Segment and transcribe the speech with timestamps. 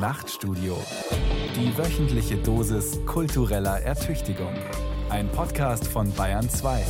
[0.00, 0.78] Nachtstudio.
[1.54, 4.54] Die wöchentliche Dosis kultureller Ertüchtigung.
[5.10, 6.86] Ein Podcast von Bayern 2.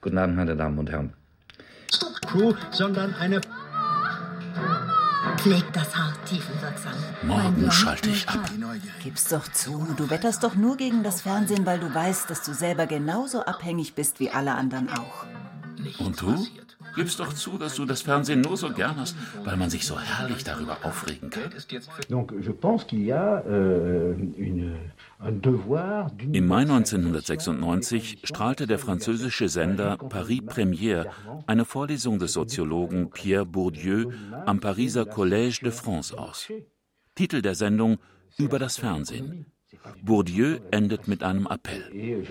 [0.00, 1.12] Guten Abend, meine Damen und Herren.
[2.26, 3.42] Crew, sondern eine
[5.42, 6.92] Pflegt das Haar tiefenwirksam.
[7.22, 8.50] Morgen schalte ich ab.
[9.02, 9.86] Gib's doch zu.
[9.96, 13.94] Du wetterst doch nur gegen das Fernsehen, weil du weißt, dass du selber genauso abhängig
[13.94, 15.24] bist wie alle anderen auch.
[15.98, 16.46] Und du?
[16.94, 19.98] Gibst doch zu, dass du das Fernsehen nur so gern hast, weil man sich so
[19.98, 21.50] herrlich darüber aufregen kann.
[23.46, 24.14] Euh,
[26.32, 31.06] Im Mai 1996 strahlte der französische Sender Paris Première
[31.46, 34.10] eine Vorlesung des Soziologen Pierre Bourdieu
[34.46, 36.48] am Pariser Collège de France aus.
[37.14, 37.98] Titel der Sendung
[38.38, 39.46] Über das Fernsehen.
[40.02, 42.24] Bourdieu endet mit einem Appell.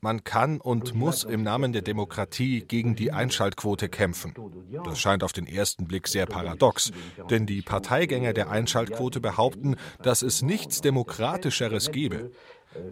[0.00, 4.34] Man kann und muss im Namen der Demokratie gegen die Einschaltquote kämpfen.
[4.84, 6.92] Das scheint auf den ersten Blick sehr paradox,
[7.30, 12.30] denn die Parteigänger der Einschaltquote behaupten, dass es nichts Demokratischeres gebe.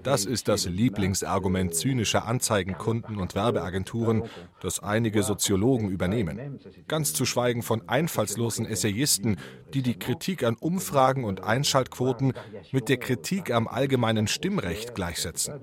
[0.02, 4.24] Das ist das Lieblingsargument zynischer Anzeigenkunden und Werbeagenturen,
[4.60, 6.58] das einige Soziologen übernehmen.
[6.88, 9.38] Ganz zu schweigen von einfallslosen Essayisten,
[9.72, 12.32] die die Kritik an Umfragen und Einschaltquoten
[12.72, 15.54] mit der Kritik am allgemeinen Stimmrecht gleichsetzen.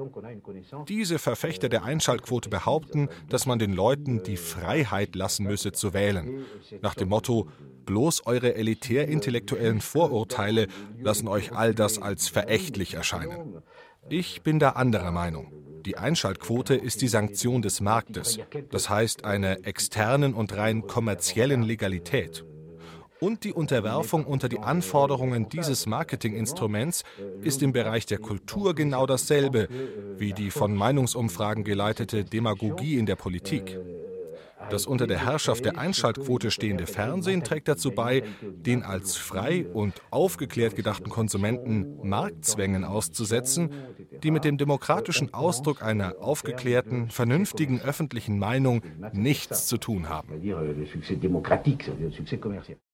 [0.88, 6.46] Diese Verfechter der Einschaltquote behaupten, dass man den Leuten die Freiheit lassen müsse zu wählen.
[6.82, 7.48] Nach dem Motto,
[7.86, 10.68] bloß eure elitär-intellektuellen Vorurteile
[11.00, 13.62] lassen euch all das als verächtlich erscheinen.
[14.10, 15.52] Ich bin da anderer Meinung.
[15.86, 22.46] Die Einschaltquote ist die Sanktion des Marktes, das heißt einer externen und rein kommerziellen Legalität.
[23.20, 27.04] Und die Unterwerfung unter die Anforderungen dieses Marketinginstruments
[27.42, 29.70] ist im Bereich der Kultur genau dasselbe
[30.18, 33.78] wie die von Meinungsumfragen geleitete Demagogie in der Politik.
[34.72, 40.02] Das unter der Herrschaft der Einschaltquote stehende Fernsehen trägt dazu bei, den als frei und
[40.12, 43.70] aufgeklärt gedachten Konsumenten Marktzwängen auszusetzen,
[44.24, 48.82] die mit dem demokratischen Ausdruck einer aufgeklärten, vernünftigen öffentlichen Meinung
[49.12, 50.42] nichts zu tun haben.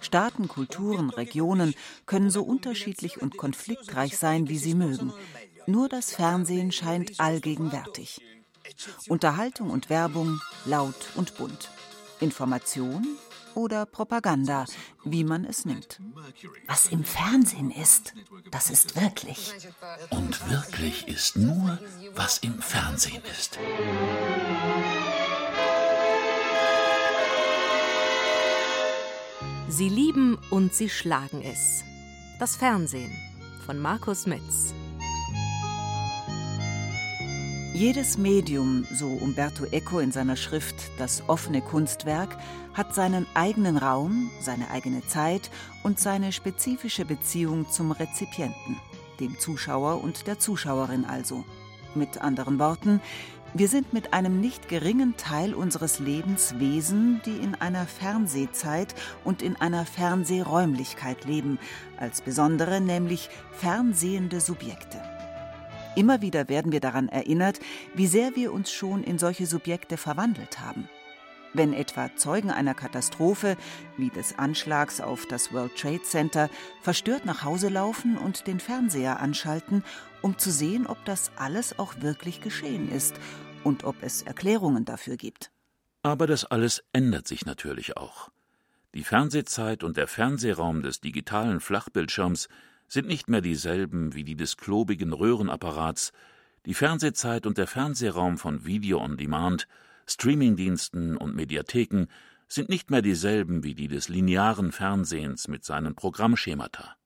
[0.00, 1.74] Staaten, Kulturen, Regionen
[2.06, 5.12] können so unterschiedlich und konfliktreich sein, wie sie mögen.
[5.66, 8.20] Nur das Fernsehen scheint allgegenwärtig.
[9.08, 11.70] Unterhaltung und Werbung laut und bunt.
[12.20, 13.06] Information
[13.54, 14.64] oder Propaganda,
[15.04, 16.00] wie man es nimmt.
[16.66, 18.14] Was im Fernsehen ist,
[18.50, 19.52] das ist wirklich.
[20.10, 21.78] Und wirklich ist nur,
[22.14, 23.58] was im Fernsehen ist.
[29.68, 31.84] Sie lieben und sie schlagen es.
[32.38, 33.12] Das Fernsehen
[33.64, 34.74] von Markus Metz.
[37.72, 42.36] Jedes Medium, so Umberto Eco in seiner Schrift Das offene Kunstwerk,
[42.74, 45.50] hat seinen eigenen Raum, seine eigene Zeit
[45.84, 48.76] und seine spezifische Beziehung zum Rezipienten,
[49.20, 51.44] dem Zuschauer und der Zuschauerin also.
[51.94, 53.00] Mit anderen Worten,
[53.54, 59.42] wir sind mit einem nicht geringen Teil unseres Lebens Wesen, die in einer Fernsehzeit und
[59.42, 61.58] in einer Fernsehräumlichkeit leben,
[61.96, 65.19] als besondere, nämlich fernsehende Subjekte.
[65.96, 67.58] Immer wieder werden wir daran erinnert,
[67.94, 70.88] wie sehr wir uns schon in solche Subjekte verwandelt haben.
[71.52, 73.56] Wenn etwa Zeugen einer Katastrophe,
[73.96, 76.48] wie des Anschlags auf das World Trade Center,
[76.80, 79.82] verstört nach Hause laufen und den Fernseher anschalten,
[80.22, 83.16] um zu sehen, ob das alles auch wirklich geschehen ist
[83.64, 85.50] und ob es Erklärungen dafür gibt.
[86.02, 88.30] Aber das alles ändert sich natürlich auch.
[88.94, 92.48] Die Fernsehzeit und der Fernsehraum des digitalen Flachbildschirms
[92.90, 96.12] sind nicht mehr dieselben wie die des klobigen Röhrenapparats.
[96.66, 99.68] Die Fernsehzeit und der Fernsehraum von Video on Demand,
[100.06, 102.06] Streamingdiensten und Mediatheken
[102.48, 106.96] sind nicht mehr dieselben wie die des linearen Fernsehens mit seinen Programmschemata.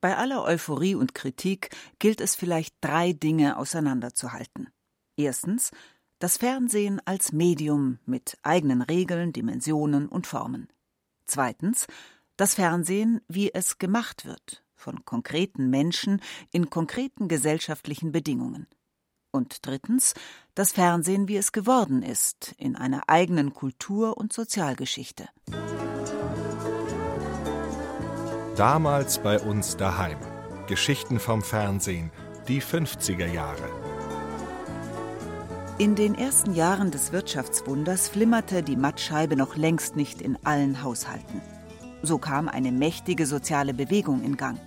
[0.00, 4.68] Bei aller Euphorie und Kritik gilt es vielleicht drei Dinge auseinanderzuhalten.
[5.16, 5.72] Erstens
[6.20, 10.68] das Fernsehen als Medium mit eigenen Regeln, Dimensionen und Formen.
[11.24, 11.86] Zweitens
[12.36, 16.20] das Fernsehen, wie es gemacht wird, von konkreten Menschen
[16.52, 18.66] in konkreten gesellschaftlichen Bedingungen.
[19.32, 20.12] Und drittens
[20.54, 25.28] das Fernsehen, wie es geworden ist, in einer eigenen Kultur- und Sozialgeschichte.
[28.56, 30.18] Damals bei uns daheim.
[30.68, 32.12] Geschichten vom Fernsehen.
[32.46, 33.68] Die 50er Jahre.
[35.78, 41.40] In den ersten Jahren des Wirtschaftswunders flimmerte die Mattscheibe noch längst nicht in allen Haushalten.
[42.02, 44.60] So kam eine mächtige soziale Bewegung in Gang.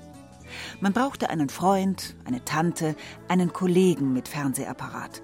[0.80, 2.96] Man brauchte einen Freund, eine Tante,
[3.28, 5.22] einen Kollegen mit Fernsehapparat.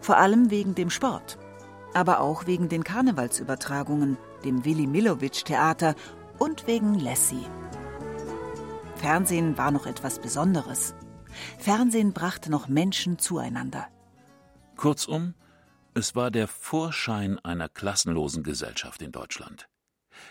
[0.00, 1.38] Vor allem wegen dem Sport,
[1.94, 5.94] aber auch wegen den Karnevalsübertragungen, dem Willi Millowitsch Theater
[6.38, 7.46] und wegen Lassie.
[8.96, 10.94] Fernsehen war noch etwas Besonderes.
[11.58, 13.86] Fernsehen brachte noch Menschen zueinander.
[14.76, 15.34] Kurzum,
[15.94, 19.69] es war der Vorschein einer klassenlosen Gesellschaft in Deutschland.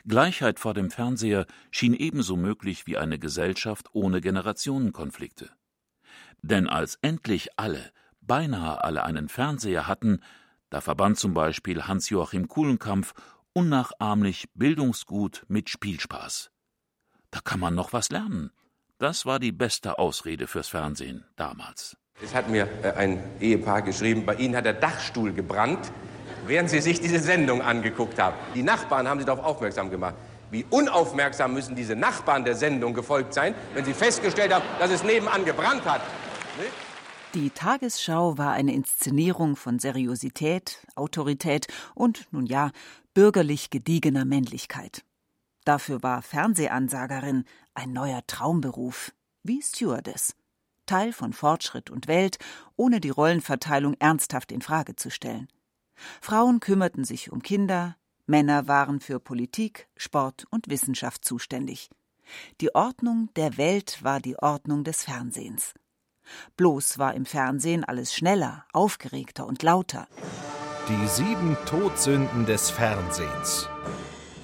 [0.08, 5.50] Gleichheit vor dem Fernseher schien ebenso möglich wie eine Gesellschaft ohne Generationenkonflikte.
[6.42, 7.92] Denn als endlich alle,
[8.22, 10.22] beinahe alle einen Fernseher hatten,
[10.70, 13.14] da verband zum Beispiel Hans-Joachim Kuhlenkampf
[13.54, 16.52] unnachahmlich Bildungsgut mit Spielspaß.
[17.32, 18.52] Da kann man noch was lernen.
[18.98, 21.98] Das war die beste Ausrede fürs Fernsehen damals.
[22.22, 25.92] Es hat mir äh, ein Ehepaar geschrieben, bei Ihnen hat der Dachstuhl gebrannt,
[26.50, 28.36] während Sie sich diese Sendung angeguckt haben.
[28.56, 30.16] Die Nachbarn haben Sie darauf aufmerksam gemacht.
[30.52, 35.04] Wie unaufmerksam müssen diese Nachbarn der Sendung gefolgt sein, wenn sie festgestellt haben, dass es
[35.04, 36.02] nebenan gebrannt hat.
[37.36, 42.72] Die Tagesschau war eine Inszenierung von Seriosität, Autorität und, nun ja,
[43.14, 45.04] bürgerlich gediegener Männlichkeit.
[45.66, 49.12] Dafür war Fernsehansagerin ein neuer Traumberuf,
[49.44, 50.36] wie Stewardess.
[50.88, 52.40] Teil von Fortschritt und Welt,
[52.76, 55.48] ohne die Rollenverteilung ernsthaft in Frage zu stellen.
[56.22, 61.90] Frauen kümmerten sich um Kinder, Männer waren für Politik, Sport und Wissenschaft zuständig.
[62.62, 65.74] Die Ordnung der Welt war die Ordnung des Fernsehens.
[66.56, 70.08] Bloß war im Fernsehen alles schneller, aufgeregter und lauter.
[70.88, 73.68] Die sieben Todsünden des Fernsehens.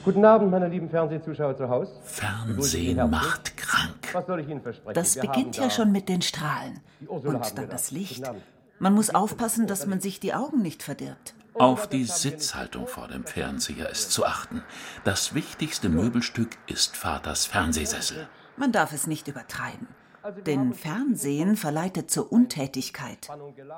[0.03, 1.91] Guten Abend, meine lieben Fernsehzuschauer zu Hause.
[2.03, 4.09] Fernsehen macht krank.
[4.13, 4.93] Was soll ich Ihnen versprechen?
[4.93, 6.79] Das beginnt ja schon mit den Strahlen.
[7.07, 8.23] Und dann das Licht.
[8.77, 11.33] Man muss aufpassen, dass man sich die Augen nicht verdirbt.
[11.57, 14.61] Auf die Sitzhaltung vor dem Fernseher ist zu achten.
[15.03, 18.27] Das wichtigste Möbelstück ist Vaters Fernsehsessel.
[18.57, 19.87] Man darf es nicht übertreiben.
[20.45, 23.29] Denn Fernsehen verleitet zur Untätigkeit.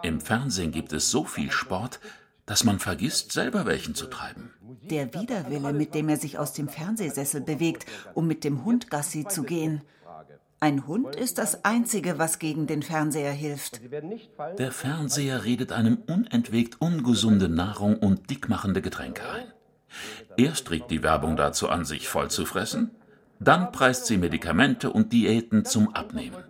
[0.01, 2.00] Im Fernsehen gibt es so viel Sport,
[2.45, 4.53] dass man vergisst, selber welchen zu treiben.
[4.89, 9.25] Der Widerwille, mit dem er sich aus dem Fernsehsessel bewegt, um mit dem Hund Gassi
[9.25, 9.81] zu gehen.
[10.59, 13.80] Ein Hund ist das Einzige, was gegen den Fernseher hilft.
[14.57, 19.54] Der Fernseher redet einem unentwegt ungesunde Nahrung und dickmachende Getränke ein.
[20.36, 22.92] Erst regt die Werbung dazu an, sich voll zu fressen,
[23.39, 26.44] dann preist sie Medikamente und Diäten zum Abnehmen.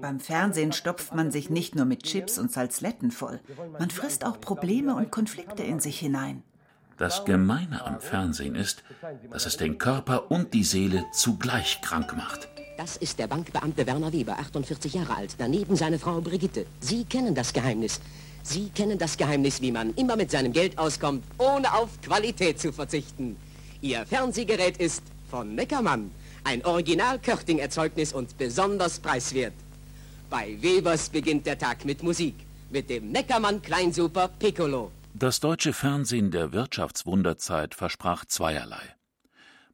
[0.00, 3.40] Beim Fernsehen stopft man sich nicht nur mit Chips und Salzletten voll,
[3.78, 6.44] man frisst auch Probleme und Konflikte in sich hinein.
[6.96, 8.84] Das Gemeine am Fernsehen ist,
[9.30, 12.48] dass es den Körper und die Seele zugleich krank macht.
[12.80, 15.34] Das ist der Bankbeamte Werner Weber, 48 Jahre alt.
[15.36, 16.64] Daneben seine Frau Brigitte.
[16.80, 18.00] Sie kennen das Geheimnis.
[18.42, 22.72] Sie kennen das Geheimnis, wie man immer mit seinem Geld auskommt, ohne auf Qualität zu
[22.72, 23.36] verzichten.
[23.82, 26.10] Ihr Fernsehgerät ist von Neckermann.
[26.42, 29.52] Ein Original-Körting-Erzeugnis und besonders preiswert.
[30.30, 32.34] Bei Webers beginnt der Tag mit Musik.
[32.70, 34.90] Mit dem Neckermann Kleinsuper Piccolo.
[35.12, 38.99] Das deutsche Fernsehen der Wirtschaftswunderzeit versprach zweierlei.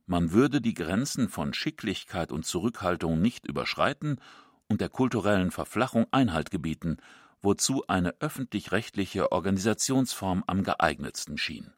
[0.06, 4.20] Man würde die Grenzen von Schicklichkeit und Zurückhaltung nicht überschreiten
[4.68, 6.98] und der kulturellen Verflachung Einhalt gebieten,
[7.42, 11.72] wozu eine öffentlich-rechtliche Organisationsform am geeignetsten schien.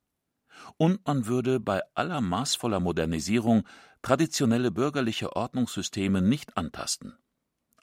[0.77, 3.67] Und man würde bei aller maßvoller Modernisierung
[4.03, 7.17] traditionelle bürgerliche Ordnungssysteme nicht antasten.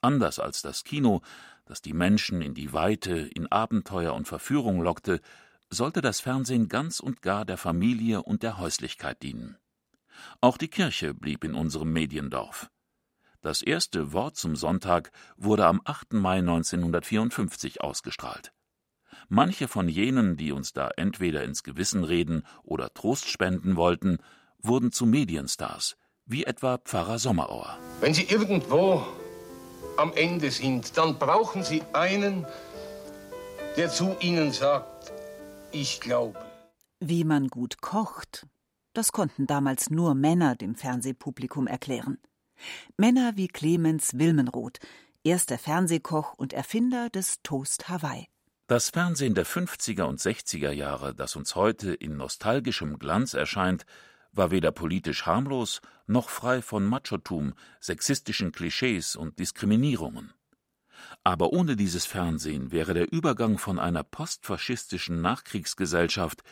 [0.02, 1.22] Anders als das Kino,
[1.66, 5.22] das die Menschen in die Weite, in Abenteuer und Verführung lockte,
[5.70, 9.58] sollte das Fernsehen ganz und gar der Familie und der Häuslichkeit dienen.
[10.42, 12.70] Auch die Kirche blieb in unserem Mediendorf.
[13.42, 16.14] Das erste Wort zum Sonntag wurde am 8.
[16.14, 18.52] Mai 1954 ausgestrahlt.
[19.30, 24.18] Manche von jenen, die uns da entweder ins Gewissen reden oder Trost spenden wollten,
[24.60, 25.96] wurden zu Medienstars,
[26.26, 27.78] wie etwa Pfarrer Sommerauer.
[28.02, 29.06] Wenn Sie irgendwo
[29.98, 32.46] am Ende sind, dann brauchen Sie einen,
[33.78, 35.12] der zu Ihnen sagt,
[35.72, 36.40] ich glaube.
[37.00, 38.48] Wie man gut kocht,
[38.98, 42.18] das konnten damals nur Männer dem Fernsehpublikum erklären.
[42.98, 44.80] Männer wie Clemens Wilmenroth,
[45.24, 48.28] erster Fernsehkoch und Erfinder des Toast Hawaii.
[48.68, 53.86] Das Fernsehen der 50er und 60er Jahre, das uns heute in nostalgischem Glanz erscheint,
[54.32, 60.34] war weder politisch harmlos noch frei von Machotum, sexistischen Klischees und Diskriminierungen.
[61.24, 66.44] Aber ohne dieses Fernsehen wäre der Übergang von einer postfaschistischen Nachkriegsgesellschaft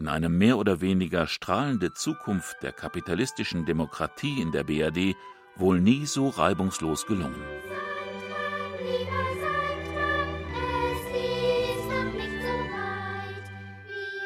[0.00, 5.14] in eine mehr oder weniger strahlende Zukunft der kapitalistischen Demokratie in der BRD
[5.56, 7.44] wohl nie so reibungslos gelungen.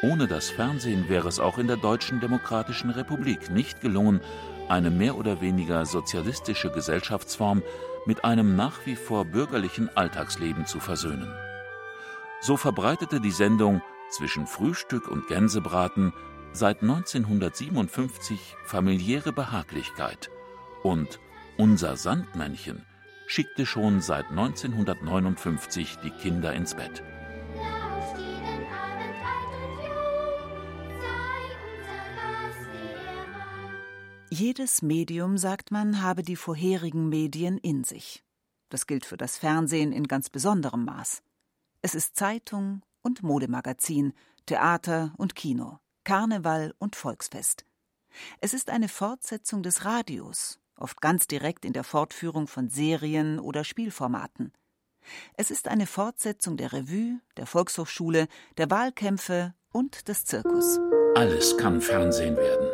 [0.01, 4.21] Ohne das Fernsehen wäre es auch in der Deutschen Demokratischen Republik nicht gelungen,
[4.69, 7.61] eine mehr oder weniger sozialistische Gesellschaftsform
[8.05, 11.33] mit einem nach wie vor bürgerlichen Alltagsleben zu versöhnen.
[12.39, 13.81] So verbreitete die Sendung
[14.15, 16.13] zwischen Frühstück und Gänsebraten
[16.53, 20.29] seit 1957 familiäre Behaglichkeit
[20.83, 21.19] und
[21.57, 22.85] Unser Sandmännchen
[23.27, 27.03] schickte schon seit 1959 die Kinder ins Bett.
[34.29, 38.21] Jedes Medium, sagt man, habe die vorherigen Medien in sich.
[38.69, 41.21] Das gilt für das Fernsehen in ganz besonderem Maß.
[41.81, 44.13] Es ist Zeitung und Modemagazin,
[44.47, 47.63] Theater und Kino, Karneval und Volksfest.
[48.41, 53.63] Es ist eine Fortsetzung des Radios, oft ganz direkt in der Fortführung von Serien oder
[53.63, 54.51] Spielformaten.
[55.37, 60.79] Es ist eine Fortsetzung der Revue, der Volkshochschule, der Wahlkämpfe und des Zirkus.
[61.13, 62.67] Alles kann Fernsehen werden.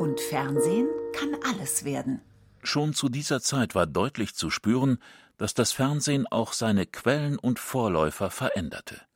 [0.00, 2.20] Und Fernsehen kann alles werden.
[2.64, 4.98] Schon zu dieser Zeit war deutlich zu spüren,
[5.36, 9.07] dass das Fernsehen auch seine Quellen und Vorläufer veränderte.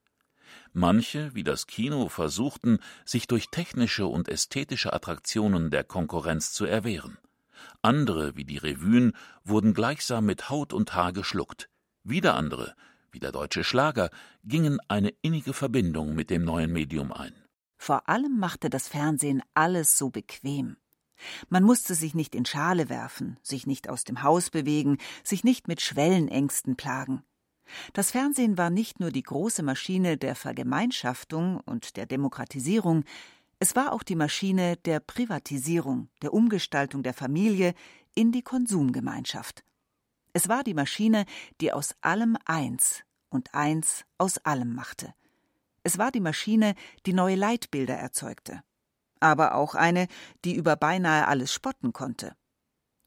[0.73, 7.19] Manche, wie das Kino, versuchten, sich durch technische und ästhetische Attraktionen der Konkurrenz zu erwehren.
[7.83, 9.13] Andere, wie die Revuen,
[9.45, 11.69] wurden gleichsam mit Haut und Haar geschluckt.
[12.05, 12.75] Wieder andere,
[13.11, 14.11] wie der deutsche Schlager,
[14.45, 17.35] gingen eine innige Verbindung mit dem neuen Medium ein.
[17.77, 20.77] Vor allem machte das Fernsehen alles so bequem.
[21.49, 25.69] Man musste sich nicht in Schale werfen, sich nicht aus dem Haus bewegen, sich nicht
[25.69, 27.23] mit Schwellenängsten plagen.
[27.93, 33.05] Das Fernsehen war nicht nur die große Maschine der Vergemeinschaftung und der Demokratisierung,
[33.63, 37.75] es war auch die Maschine der Privatisierung, der Umgestaltung der Familie
[38.13, 39.63] in die Konsumgemeinschaft.
[40.33, 41.27] Es war die Maschine,
[41.61, 45.15] die aus allem eins und eins aus allem machte.
[45.85, 46.75] Es war die Maschine,
[47.07, 48.65] die neue Leitbilder erzeugte,
[49.21, 50.09] aber auch eine,
[50.45, 52.35] die über beinahe alles spotten konnte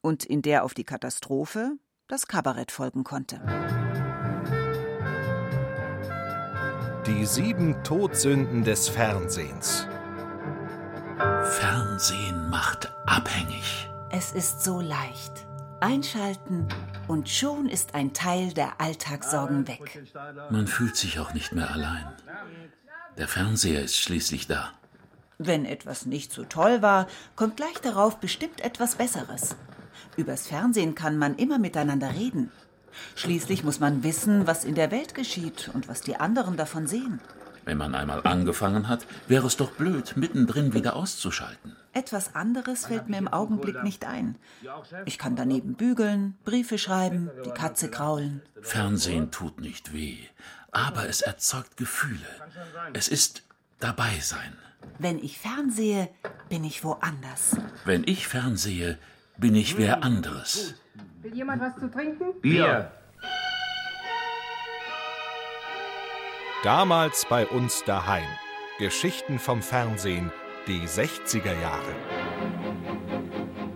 [0.01, 3.41] und in der auf die Katastrophe das Kabarett folgen konnte.
[7.07, 9.85] Die sieben Todsünden des Fernsehens.
[11.43, 13.87] Fernsehen macht abhängig.
[14.09, 15.45] Es ist so leicht.
[15.81, 16.67] Einschalten
[17.07, 20.01] und schon ist ein Teil der Alltagssorgen weg.
[20.49, 22.07] Man fühlt sich auch nicht mehr allein.
[23.19, 24.71] Der Fernseher ist schließlich da.
[25.37, 29.55] Wenn etwas nicht so toll war, kommt gleich darauf bestimmt etwas Besseres.
[30.17, 32.51] Übers Fernsehen kann man immer miteinander reden.
[33.15, 37.19] Schließlich muss man wissen, was in der Welt geschieht und was die anderen davon sehen.
[37.65, 41.75] Wenn man einmal angefangen hat, wäre es doch blöd, mittendrin wieder auszuschalten.
[41.93, 44.35] Etwas anderes fällt mir im Augenblick nicht ein.
[45.05, 48.41] Ich kann daneben bügeln, Briefe schreiben, die Katze kraulen.
[48.61, 50.17] Fernsehen tut nicht weh,
[50.71, 52.27] aber es erzeugt Gefühle.
[52.93, 53.43] Es ist
[53.79, 54.53] dabei sein.
[54.99, 56.09] Wenn ich fernsehe,
[56.49, 57.57] bin ich woanders.
[57.83, 58.99] Wenn ich fernsehe,
[59.37, 60.75] bin ich wer anderes.
[61.25, 62.39] Will jemand was zu trinken?
[62.39, 62.91] Bier.
[66.63, 68.27] Damals bei uns daheim.
[68.77, 70.31] Geschichten vom Fernsehen,
[70.67, 71.95] die 60er Jahre.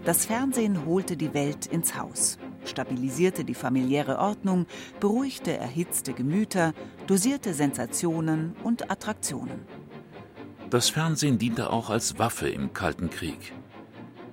[0.06, 4.68] Das Fernsehen holte die Welt ins Haus, stabilisierte die familiäre Ordnung,
[5.00, 6.74] beruhigte erhitzte Gemüter,
[7.08, 9.66] dosierte Sensationen und Attraktionen.
[10.70, 13.54] Das Fernsehen diente auch als Waffe im Kalten Krieg.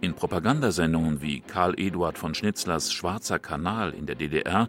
[0.00, 4.68] In Propagandasendungen wie Karl Eduard von Schnitzlers Schwarzer Kanal in der DDR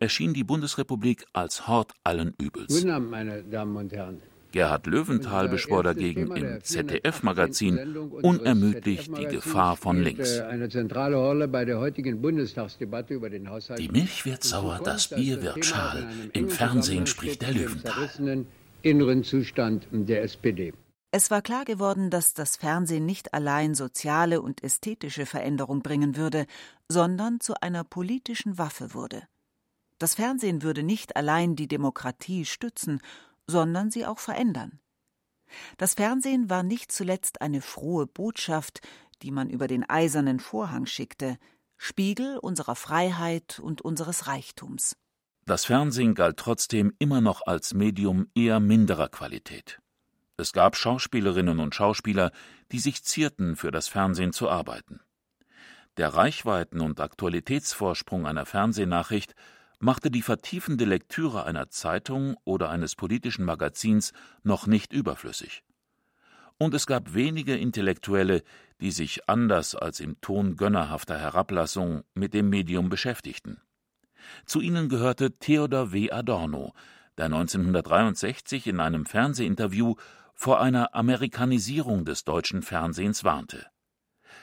[0.00, 2.68] erschien die Bundesrepublik als Hort allen Übels.
[2.68, 4.20] Guten Abend, meine Damen und Herren.
[4.52, 10.38] Gerhard Löwenthal beschwor dagegen im ZDF-Magazin unermüdlich die Gefahr von links.
[10.38, 13.80] Eine zentrale Rolle bei der heutigen Bundestagsdebatte über den Haushalt.
[13.80, 16.06] Die Milch wird sauer, das Bier wird schal.
[16.32, 18.46] Im Fernsehen spricht der Löwenthal.
[18.82, 20.72] inneren Zustand der SPD.
[21.16, 26.44] Es war klar geworden, dass das Fernsehen nicht allein soziale und ästhetische Veränderung bringen würde,
[26.88, 29.22] sondern zu einer politischen Waffe wurde.
[30.00, 33.00] Das Fernsehen würde nicht allein die Demokratie stützen,
[33.46, 34.80] sondern sie auch verändern.
[35.76, 38.80] Das Fernsehen war nicht zuletzt eine frohe Botschaft,
[39.22, 41.38] die man über den eisernen Vorhang schickte,
[41.76, 44.96] Spiegel unserer Freiheit und unseres Reichtums.
[45.46, 49.78] Das Fernsehen galt trotzdem immer noch als Medium eher minderer Qualität.
[50.36, 52.32] Es gab Schauspielerinnen und Schauspieler,
[52.72, 55.00] die sich zierten, für das Fernsehen zu arbeiten.
[55.96, 59.34] Der Reichweiten- und Aktualitätsvorsprung einer Fernsehnachricht
[59.78, 64.12] machte die vertiefende Lektüre einer Zeitung oder eines politischen Magazins
[64.42, 65.62] noch nicht überflüssig.
[66.58, 68.42] Und es gab wenige Intellektuelle,
[68.80, 73.60] die sich anders als im Ton gönnerhafter Herablassung mit dem Medium beschäftigten.
[74.46, 76.10] Zu ihnen gehörte Theodor W.
[76.10, 76.72] Adorno,
[77.18, 79.94] der 1963 in einem Fernsehinterview
[80.34, 83.66] vor einer Amerikanisierung des deutschen Fernsehens warnte.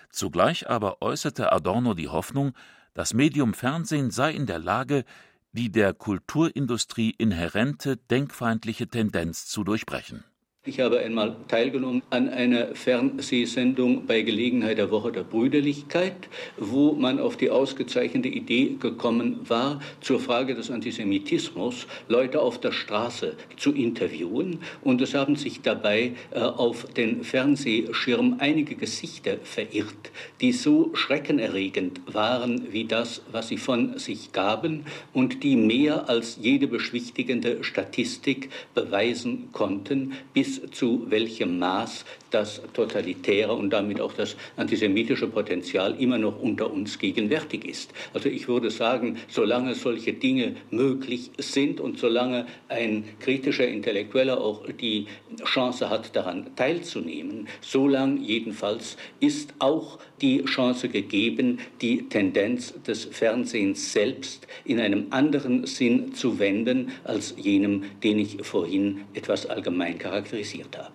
[0.09, 2.53] Zugleich aber äußerte Adorno die Hoffnung,
[2.93, 5.05] das Medium Fernsehen sei in der Lage,
[5.51, 10.23] die der Kulturindustrie inhärente denkfeindliche Tendenz zu durchbrechen
[10.63, 17.19] ich habe einmal teilgenommen an einer Fernsehsendung bei Gelegenheit der Woche der Brüderlichkeit, wo man
[17.19, 23.73] auf die ausgezeichnete Idee gekommen war, zur Frage des Antisemitismus Leute auf der Straße zu
[23.73, 24.59] interviewen.
[24.83, 32.01] Und es haben sich dabei äh, auf den Fernsehschirm einige Gesichter verirrt, die so schreckenerregend
[32.13, 38.51] waren wie das, was sie von sich gaben und die mehr als jede beschwichtigende Statistik
[38.75, 45.95] beweisen konnten, bis bis zu welchem Maß das totalitäre und damit auch das antisemitische Potenzial
[45.99, 47.91] immer noch unter uns gegenwärtig ist.
[48.13, 54.65] Also ich würde sagen, solange solche Dinge möglich sind und solange ein kritischer Intellektueller auch
[54.67, 55.07] die
[55.43, 63.91] Chance hat, daran teilzunehmen, solange jedenfalls ist auch die Chance gegeben, die Tendenz des Fernsehens
[63.91, 70.40] selbst in einem anderen Sinn zu wenden als jenem, den ich vorhin etwas allgemein charakterisiert
[70.77, 70.93] habe.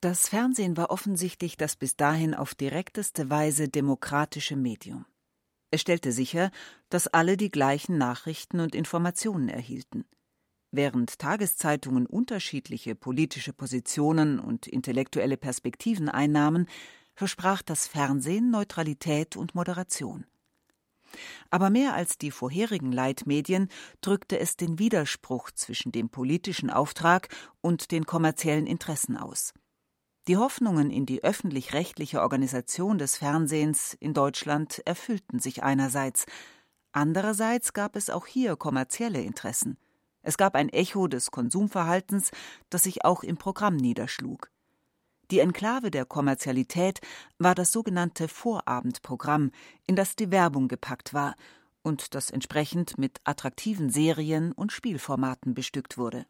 [0.00, 5.06] Das Fernsehen war offensichtlich das bis dahin auf direkteste Weise demokratische Medium.
[5.70, 6.50] Es stellte sicher,
[6.90, 10.04] dass alle die gleichen Nachrichten und Informationen erhielten.
[10.70, 16.68] Während Tageszeitungen unterschiedliche politische Positionen und intellektuelle Perspektiven einnahmen,
[17.14, 20.26] versprach das Fernsehen Neutralität und Moderation.
[21.50, 23.68] Aber mehr als die vorherigen Leitmedien
[24.00, 27.28] drückte es den Widerspruch zwischen dem politischen Auftrag
[27.60, 29.52] und den kommerziellen Interessen aus.
[30.28, 36.26] Die Hoffnungen in die öffentlich-rechtliche Organisation des Fernsehens in Deutschland erfüllten sich einerseits,
[36.90, 39.78] andererseits gab es auch hier kommerzielle Interessen.
[40.22, 42.32] Es gab ein Echo des Konsumverhaltens,
[42.70, 44.50] das sich auch im Programm niederschlug.
[45.30, 47.00] Die Enklave der Kommerzialität
[47.38, 49.50] war das sogenannte Vorabendprogramm,
[49.86, 51.34] in das die Werbung gepackt war
[51.82, 56.26] und das entsprechend mit attraktiven Serien und Spielformaten bestückt wurde.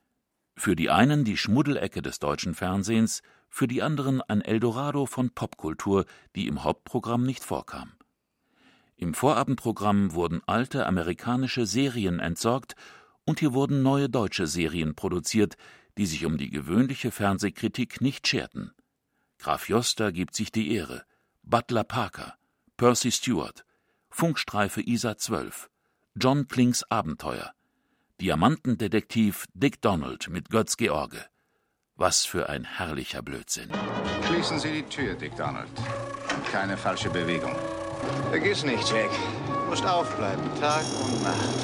[0.57, 6.07] Für die einen die Schmuddelecke des deutschen Fernsehens, für die anderen ein Eldorado von Popkultur,
[6.35, 7.93] die im Hauptprogramm nicht vorkam.
[8.97, 12.77] Im Vorabendprogramm wurden alte amerikanische Serien entsorgt
[13.27, 15.57] und hier wurden neue deutsche Serien produziert,
[15.99, 18.73] die sich um die gewöhnliche Fernsehkritik nicht scherten.
[19.47, 21.05] Graf Joster gibt sich die Ehre,
[21.45, 22.35] Butler Parker,
[22.77, 23.65] Percy Stewart,
[24.11, 25.71] Funkstreife ISA 12,
[26.17, 27.53] John Klings Abenteuer,
[28.21, 31.25] Diamantendetektiv Dick Donald mit Götz George,
[31.95, 33.71] was für ein herrlicher Blödsinn.
[34.27, 35.69] Schließen Sie die Tür, Dick Donald.
[35.69, 37.55] Und keine falsche Bewegung.
[38.31, 39.13] Vergiss nicht, Jack.
[39.47, 41.61] Du musst aufbleiben, Tag und Nacht.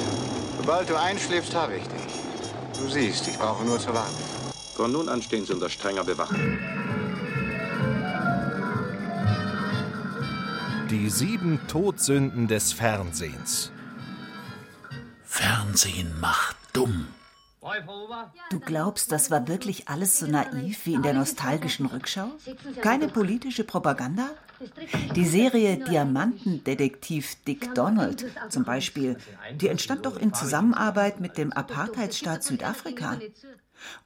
[0.55, 2.79] Sobald du einschläfst, habe ich dich.
[2.79, 4.23] Du siehst, ich brauche nur zu warten.
[4.73, 6.82] Von nun an stehen Sie unter strenger Bewachung.
[10.93, 13.71] Die sieben Todsünden des Fernsehens.
[15.23, 17.07] Fernsehen macht dumm.
[18.51, 22.27] Du glaubst, das war wirklich alles so naiv wie in der nostalgischen Rückschau?
[22.83, 24.29] Keine politische Propaganda?
[25.15, 29.17] Die Serie Diamantendetektiv Dick Donald zum Beispiel,
[29.55, 33.17] die entstand doch in Zusammenarbeit mit dem Apartheidsstaat Südafrika.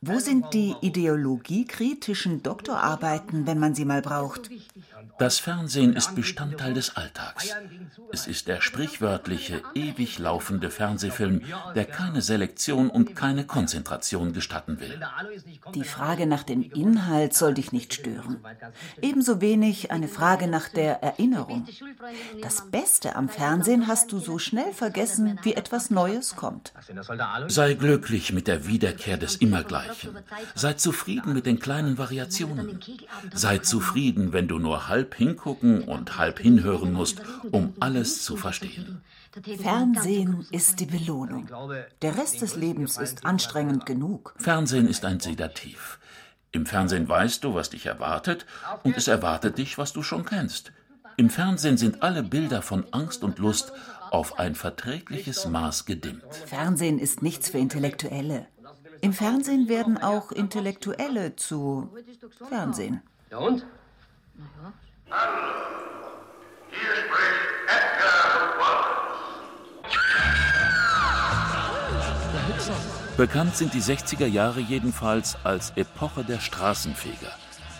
[0.01, 4.49] Wo sind die ideologiekritischen Doktorarbeiten, wenn man sie mal braucht?
[5.19, 7.55] Das Fernsehen ist Bestandteil des Alltags.
[8.11, 11.41] Es ist der sprichwörtliche, ewig laufende Fernsehfilm,
[11.75, 14.99] der keine Selektion und keine Konzentration gestatten will.
[15.73, 18.37] Die Frage nach dem Inhalt soll dich nicht stören.
[19.01, 21.67] Ebenso wenig eine Frage nach der Erinnerung.
[22.41, 26.73] Das Beste am Fernsehen hast du so schnell vergessen, wie etwas Neues kommt.
[27.47, 29.35] Sei glücklich mit der Wiederkehr des
[29.67, 30.17] Immergleichen.
[30.55, 32.79] Sei zufrieden mit den kleinen Variationen.
[33.33, 39.01] Sei zufrieden, wenn du nur halb hingucken und halb hinhören musst, um alles zu verstehen.
[39.61, 41.47] Fernsehen ist die Belohnung.
[42.01, 44.33] Der Rest des Lebens ist anstrengend genug.
[44.37, 45.99] Fernsehen ist ein Sedativ.
[46.51, 48.45] Im Fernsehen weißt du, was dich erwartet,
[48.83, 50.71] und es erwartet dich, was du schon kennst.
[51.17, 53.73] Im Fernsehen sind alle Bilder von Angst und Lust
[54.11, 56.23] auf ein verträgliches Maß gedimmt.
[56.45, 58.47] Fernsehen ist nichts für Intellektuelle.
[59.01, 61.89] Im Fernsehen werden auch Intellektuelle zu
[62.47, 63.01] Fernsehen.
[63.29, 63.65] Ja und?
[65.09, 66.11] Hallo,
[66.69, 68.27] hier spricht Edgar
[73.17, 77.31] Bekannt sind die 60er Jahre jedenfalls als Epoche der Straßenfeger,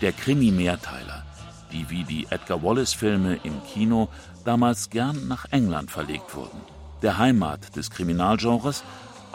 [0.01, 1.23] der Krimi-Mehrteiler,
[1.71, 4.09] die wie die Edgar Wallace-Filme im Kino
[4.45, 6.59] damals gern nach England verlegt wurden,
[7.01, 8.83] der Heimat des Kriminalgenres,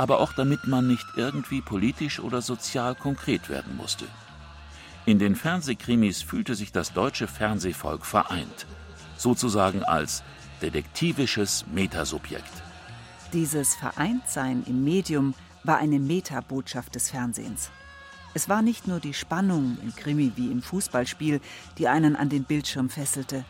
[0.02, 4.04] aber auch damit man nicht irgendwie politisch oder sozial konkret werden musste.
[5.06, 8.66] In den Fernsehkrimis fühlte sich das deutsche Fernsehvolk vereint,
[9.16, 10.24] sozusagen als
[10.60, 12.52] detektivisches Metasubjekt.
[13.32, 17.70] Dieses Vereintsein im Medium war eine Metabotschaft des Fernsehens.
[18.34, 21.40] Es war nicht nur die Spannung im Krimi wie im Fußballspiel,
[21.78, 23.44] die einen an den Bildschirm fesselte,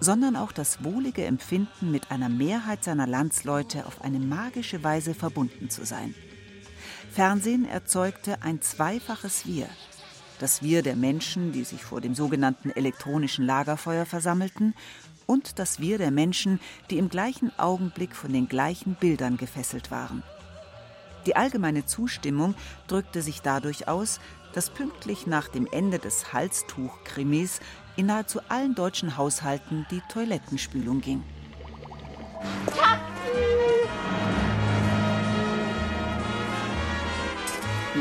[0.00, 5.70] sondern auch das wohlige Empfinden, mit einer Mehrheit seiner Landsleute auf eine magische Weise verbunden
[5.70, 6.14] zu sein.
[7.12, 9.68] Fernsehen erzeugte ein zweifaches Wir.
[10.38, 14.74] Das Wir der Menschen, die sich vor dem sogenannten elektronischen Lagerfeuer versammelten,
[15.26, 16.60] und das Wir der Menschen,
[16.90, 20.22] die im gleichen Augenblick von den gleichen Bildern gefesselt waren.
[21.26, 22.54] Die allgemeine Zustimmung
[22.86, 24.20] drückte sich dadurch aus,
[24.52, 27.60] dass pünktlich nach dem Ende des Halstuch-Krimis
[27.96, 31.22] in nahezu allen deutschen Haushalten die Toilettenspülung ging.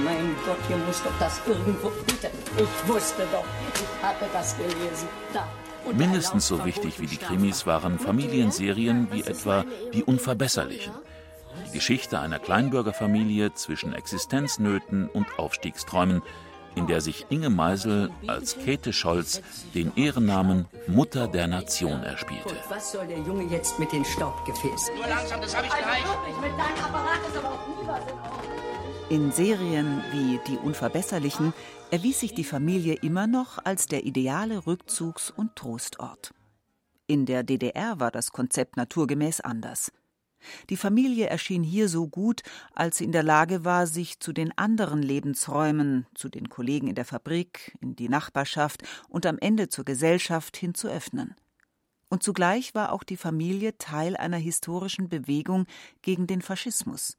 [0.03, 1.89] Mein Gott, hier muss doch das irgendwo.
[2.05, 5.08] Bitte, ich wusste doch, ich hatte das gelesen.
[5.34, 5.47] Da.
[5.93, 10.93] Mindestens so wichtig wie die Krimis waren Familienserien wie etwa Die Unverbesserlichen.
[11.67, 16.21] Die Geschichte einer Kleinbürgerfamilie zwischen Existenznöten und Aufstiegsträumen,
[16.76, 19.42] in der sich Inge Meisel als Käthe Scholz
[19.74, 22.56] den Ehrennamen Mutter der Nation erspielte.
[22.70, 24.96] Was soll der Junge jetzt mit den Staubgefäßen?
[24.96, 26.04] Nur langsam, das habe ich gleich.
[26.42, 28.46] mit deinem Apparat ist aber auch nie was in Ordnung.
[29.08, 31.54] In Serien wie Die Unverbesserlichen
[31.92, 36.34] erwies sich die Familie immer noch als der ideale Rückzugs- und Trostort.
[37.08, 39.92] In der DDR war das Konzept naturgemäß anders.
[40.69, 42.41] Die Familie erschien hier so gut,
[42.73, 46.95] als sie in der Lage war, sich zu den anderen Lebensräumen, zu den Kollegen in
[46.95, 51.36] der Fabrik, in die Nachbarschaft und am Ende zur Gesellschaft hin zu öffnen.
[52.10, 55.65] Und zugleich war auch die Familie Teil einer historischen Bewegung
[56.01, 57.17] gegen den Faschismus.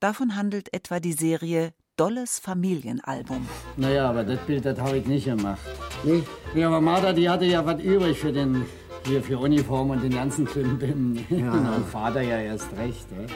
[0.00, 3.48] Davon handelt etwa die Serie Dolles Familienalbum.
[3.78, 5.60] Naja, aber das Bild, das habe ich nicht gemacht.
[6.04, 6.26] Nicht?
[6.54, 8.66] Ja, aber Martha, die hatte ja was übrig für den
[9.06, 11.24] hier für Uniform und den ganzen Klimbim.
[11.30, 11.52] Ja.
[11.76, 13.10] Und Vater ja erst recht.
[13.12, 13.26] Ne?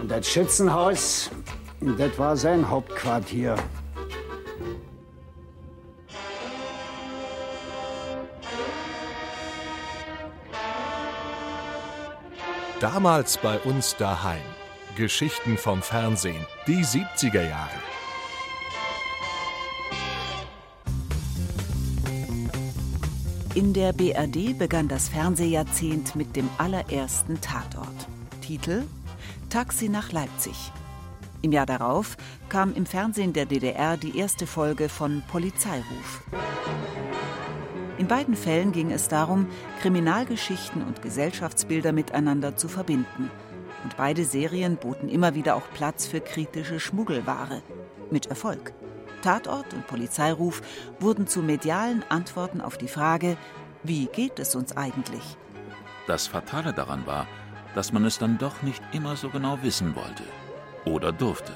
[0.00, 1.30] Und das Schützenhaus,
[1.80, 3.56] das war sein Hauptquartier.
[12.80, 14.42] Damals bei uns daheim.
[14.96, 16.44] Geschichten vom Fernsehen.
[16.66, 17.91] Die 70er Jahre.
[23.54, 28.08] In der BRD begann das Fernsehjahrzehnt mit dem allerersten Tatort.
[28.40, 28.84] Titel
[29.50, 30.72] Taxi nach Leipzig.
[31.42, 32.16] Im Jahr darauf
[32.48, 36.22] kam im Fernsehen der DDR die erste Folge von Polizeiruf.
[37.98, 39.46] In beiden Fällen ging es darum,
[39.82, 43.30] Kriminalgeschichten und Gesellschaftsbilder miteinander zu verbinden.
[43.84, 47.60] Und beide Serien boten immer wieder auch Platz für kritische Schmuggelware.
[48.10, 48.72] Mit Erfolg.
[49.22, 50.60] Tatort und Polizeiruf
[51.00, 53.36] wurden zu medialen Antworten auf die Frage,
[53.82, 55.36] wie geht es uns eigentlich?
[56.06, 57.26] Das Fatale daran war,
[57.74, 60.24] dass man es dann doch nicht immer so genau wissen wollte
[60.84, 61.52] oder durfte.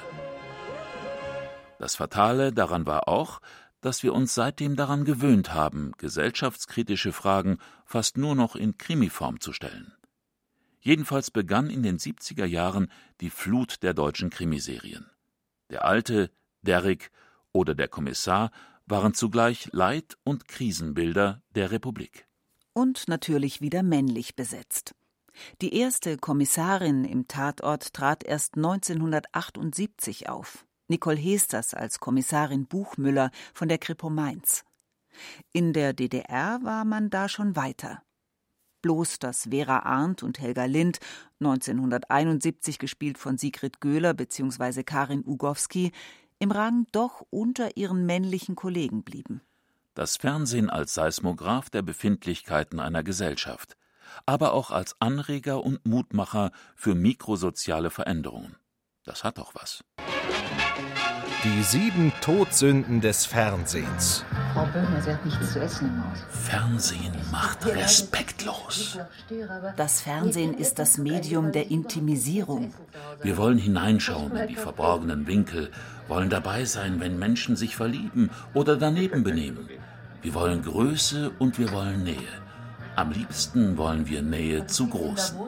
[1.78, 3.40] Das Fatale daran war auch,
[3.80, 9.52] dass wir uns seitdem daran gewöhnt haben, gesellschaftskritische Fragen fast nur noch in Krimiform zu
[9.52, 9.92] stellen.
[10.80, 15.10] Jedenfalls begann in den 70er Jahren die Flut der deutschen Krimiserien.
[15.70, 16.30] Der Alte,
[16.62, 17.10] Derrick
[17.56, 18.50] oder der Kommissar
[18.86, 22.26] waren zugleich Leit- und Krisenbilder der Republik.
[22.72, 24.94] Und natürlich wieder männlich besetzt.
[25.60, 30.66] Die erste Kommissarin im Tatort trat erst 1978 auf.
[30.88, 34.64] Nicole Hesters als Kommissarin Buchmüller von der Kripo Mainz.
[35.52, 38.02] In der DDR war man da schon weiter.
[38.82, 41.00] Bloß, dass Vera Arndt und Helga Lind,
[41.40, 44.84] 1971 gespielt von Sigrid Göhler bzw.
[44.84, 45.92] Karin Ugowski,
[46.38, 49.40] im Rang doch unter ihren männlichen Kollegen blieben.
[49.94, 53.76] Das Fernsehen als Seismograph der Befindlichkeiten einer Gesellschaft,
[54.26, 58.56] aber auch als Anreger und Mutmacher für mikrosoziale Veränderungen.
[59.04, 59.84] Das hat doch was.
[61.46, 64.24] Die sieben Todsünden des Fernsehens.
[64.52, 66.18] Frau Böhmer, sie hat nichts zu essen im Haus.
[66.28, 68.98] Fernsehen macht respektlos.
[69.76, 72.74] Das Fernsehen ist das Medium der Intimisierung.
[73.22, 75.70] Wir wollen hineinschauen in die verborgenen Winkel,
[76.08, 79.68] wollen dabei sein, wenn Menschen sich verlieben oder daneben benehmen.
[80.22, 82.42] Wir wollen Größe und wir wollen Nähe.
[82.96, 85.38] Am liebsten wollen wir Nähe zu Großen.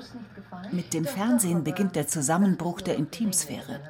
[0.70, 3.80] Mit dem Fernsehen beginnt der Zusammenbruch der Intimsphäre.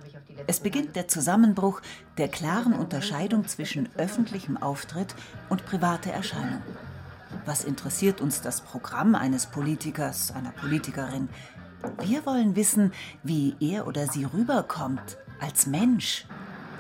[0.46, 1.80] Es beginnt der Zusammenbruch
[2.16, 5.14] der klaren Unterscheidung zwischen öffentlichem Auftritt
[5.48, 6.62] und privater Erscheinung.
[7.44, 11.28] Was interessiert uns das Programm eines Politikers, einer Politikerin?
[12.02, 16.26] Wir wollen wissen, wie er oder sie rüberkommt als Mensch.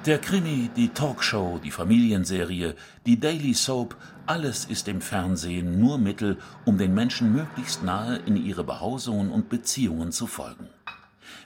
[0.06, 6.38] Der Krimi, die Talkshow, die Familienserie, die Daily Soap, alles ist im Fernsehen nur Mittel,
[6.64, 10.68] um den Menschen möglichst nahe in ihre Behausungen und Beziehungen zu folgen.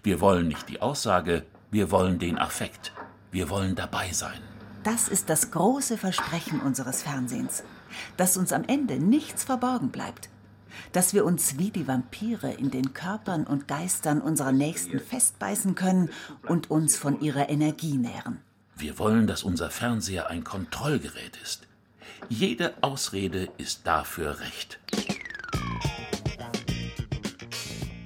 [0.02, 2.92] Wir wollen nicht die Aussage, wir wollen den Affekt.
[3.30, 4.38] Wir wollen dabei sein.
[4.82, 7.64] Das ist das große Versprechen unseres Fernsehens,
[8.18, 10.28] dass uns am Ende nichts verborgen bleibt,
[10.92, 16.10] dass wir uns wie die Vampire in den Körpern und Geistern unserer Nächsten festbeißen können
[16.46, 18.42] und uns von ihrer Energie nähren.
[18.76, 21.66] Wir wollen, dass unser Fernseher ein Kontrollgerät ist.
[22.28, 24.78] Jede Ausrede ist dafür recht.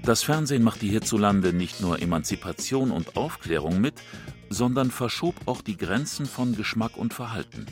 [0.07, 3.95] Das Fernsehen machte hierzulande nicht nur Emanzipation und Aufklärung mit,
[4.49, 7.67] sondern verschob auch die Grenzen von Geschmack und Verhalten.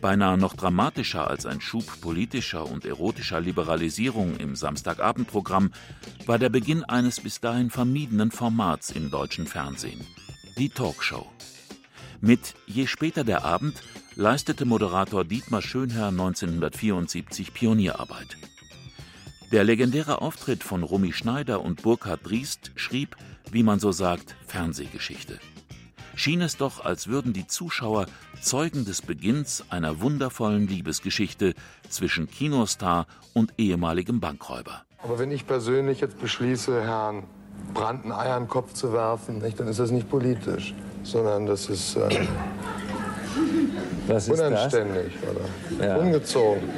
[0.00, 5.72] Beinahe noch dramatischer als ein Schub politischer und erotischer Liberalisierung im Samstagabendprogramm
[6.26, 10.06] war der Beginn eines bis dahin vermiedenen Formats im deutschen Fernsehen,
[10.58, 11.26] die Talkshow.
[12.20, 13.82] Mit Je später der Abend
[14.14, 18.36] leistete Moderator Dietmar Schönherr 1974 Pionierarbeit.
[19.52, 23.16] Der legendäre Auftritt von Romy Schneider und Burkhard Driest schrieb,
[23.50, 25.40] wie man so sagt, Fernsehgeschichte.
[26.14, 28.06] Schien es doch, als würden die Zuschauer
[28.40, 31.54] Zeugen des Beginns einer wundervollen Liebesgeschichte
[31.88, 34.82] zwischen Kinostar und ehemaligem Bankräuber.
[35.02, 37.24] Aber wenn ich persönlich jetzt beschließe, Herrn
[37.74, 41.46] Brandt ein Ei an den Kopf zu werfen, nicht, dann ist das nicht politisch, sondern
[41.46, 42.08] das ist, äh,
[44.06, 45.30] Was ist unanständig das?
[45.78, 45.96] oder Ja.
[45.96, 46.68] ungezogen.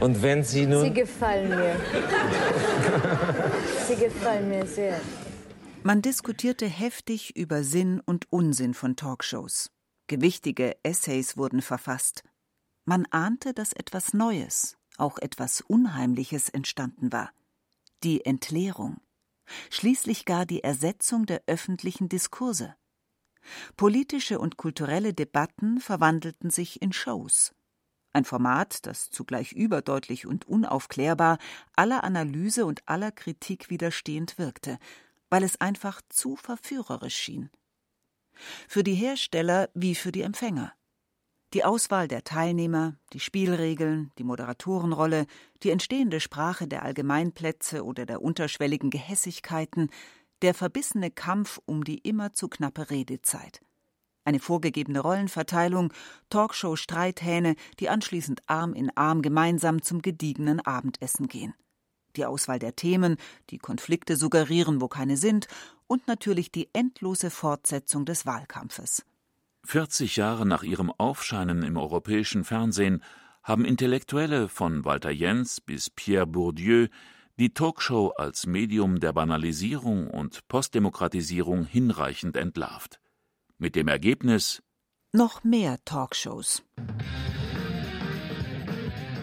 [0.00, 0.82] Und wenn Sie nun.
[0.84, 1.76] Sie gefallen mir.
[3.86, 5.00] Sie gefallen mir sehr.
[5.82, 9.70] Man diskutierte heftig über Sinn und Unsinn von Talkshows.
[10.06, 12.24] Gewichtige Essays wurden verfasst.
[12.84, 17.30] Man ahnte, dass etwas Neues, auch etwas Unheimliches entstanden war.
[18.02, 18.98] Die Entleerung.
[19.70, 22.74] Schließlich gar die Ersetzung der öffentlichen Diskurse.
[23.76, 27.54] Politische und kulturelle Debatten verwandelten sich in Shows.
[28.12, 31.38] Ein Format, das zugleich überdeutlich und unaufklärbar
[31.76, 34.78] aller Analyse und aller Kritik widerstehend wirkte,
[35.30, 37.50] weil es einfach zu verführerisch schien.
[38.66, 40.72] Für die Hersteller wie für die Empfänger.
[41.54, 45.26] Die Auswahl der Teilnehmer, die Spielregeln, die Moderatorenrolle,
[45.62, 49.90] die entstehende Sprache der Allgemeinplätze oder der unterschwelligen Gehässigkeiten,
[50.42, 53.60] der verbissene Kampf um die immer zu knappe Redezeit.
[54.24, 55.92] Eine vorgegebene Rollenverteilung,
[56.28, 61.54] Talkshow-Streithähne, die anschließend Arm in Arm gemeinsam zum gediegenen Abendessen gehen.
[62.16, 63.16] Die Auswahl der Themen,
[63.50, 65.46] die Konflikte suggerieren, wo keine sind,
[65.86, 69.04] und natürlich die endlose Fortsetzung des Wahlkampfes.
[69.64, 73.02] 40 Jahre nach ihrem Aufscheinen im europäischen Fernsehen
[73.42, 76.88] haben Intellektuelle von Walter Jens bis Pierre Bourdieu
[77.38, 82.98] die Talkshow als Medium der Banalisierung und Postdemokratisierung hinreichend entlarvt.
[83.58, 84.60] Mit dem Ergebnis
[85.12, 86.64] Noch mehr Talkshows.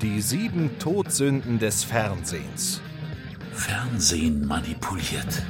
[0.02, 2.82] Die sieben Todsünden des Fernsehens.
[3.52, 5.44] Fernsehen manipuliert.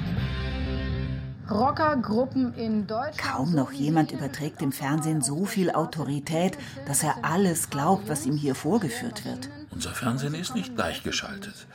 [1.49, 3.17] Rockergruppen in Deutschland.
[3.19, 8.35] Kaum noch jemand überträgt dem Fernsehen so viel Autorität, dass er alles glaubt, was ihm
[8.35, 9.51] hier vorgeführt wird.
[9.75, 11.67] Unser Fernsehen ist nicht gleichgeschaltet.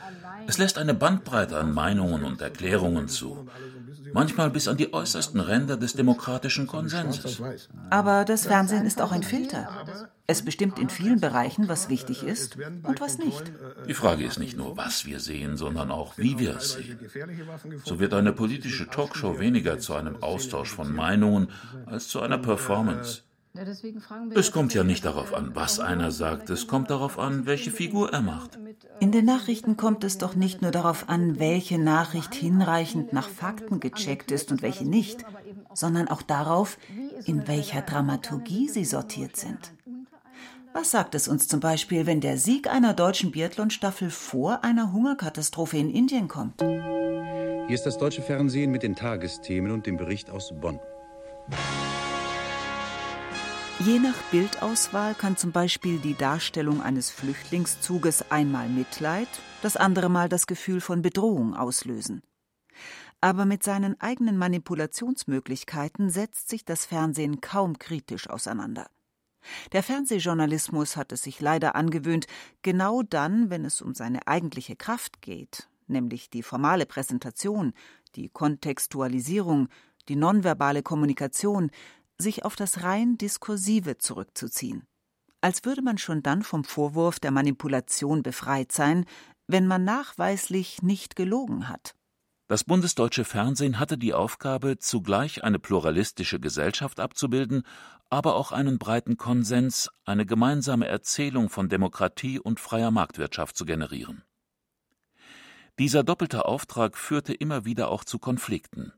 [0.47, 3.47] Es lässt eine Bandbreite an Meinungen und Erklärungen zu.
[4.13, 7.41] Manchmal bis an die äußersten Ränder des demokratischen Konsenses.
[7.91, 9.69] Aber das Fernsehen ist auch ein Filter.
[10.25, 13.51] Es bestimmt in vielen Bereichen, was wichtig ist und was nicht.
[13.87, 16.99] Die Frage ist nicht nur, was wir sehen, sondern auch, wie wir es sehen.
[17.85, 21.49] So wird eine politische Talkshow weniger zu einem Austausch von Meinungen
[21.85, 23.21] als zu einer Performance.
[24.33, 28.13] Es kommt ja nicht darauf an, was einer sagt, es kommt darauf an, welche Figur
[28.13, 28.57] er macht.
[29.01, 33.81] In den Nachrichten kommt es doch nicht nur darauf an, welche Nachricht hinreichend nach Fakten
[33.81, 35.25] gecheckt ist und welche nicht,
[35.73, 36.77] sondern auch darauf,
[37.25, 39.73] in welcher Dramaturgie sie sortiert sind.
[40.73, 45.77] Was sagt es uns zum Beispiel, wenn der Sieg einer deutschen Biathlon-Staffel vor einer Hungerkatastrophe
[45.77, 46.61] in Indien kommt?
[46.61, 50.79] Hier ist das deutsche Fernsehen mit den Tagesthemen und dem Bericht aus Bonn.
[53.83, 59.27] Je nach Bildauswahl kann zum Beispiel die Darstellung eines Flüchtlingszuges einmal Mitleid,
[59.63, 62.21] das andere Mal das Gefühl von Bedrohung auslösen.
[63.21, 68.85] Aber mit seinen eigenen Manipulationsmöglichkeiten setzt sich das Fernsehen kaum kritisch auseinander.
[69.71, 72.27] Der Fernsehjournalismus hat es sich leider angewöhnt,
[72.61, 77.73] genau dann, wenn es um seine eigentliche Kraft geht, nämlich die formale Präsentation,
[78.13, 79.69] die Kontextualisierung,
[80.07, 81.71] die nonverbale Kommunikation,
[82.17, 84.83] sich auf das rein Diskursive zurückzuziehen.
[85.41, 89.05] Als würde man schon dann vom Vorwurf der Manipulation befreit sein,
[89.47, 91.95] wenn man nachweislich nicht gelogen hat.
[92.47, 97.63] Das bundesdeutsche Fernsehen hatte die Aufgabe, zugleich eine pluralistische Gesellschaft abzubilden,
[98.09, 104.23] aber auch einen breiten Konsens, eine gemeinsame Erzählung von Demokratie und freier Marktwirtschaft zu generieren.
[105.79, 108.91] Dieser doppelte Auftrag führte immer wieder auch zu Konflikten.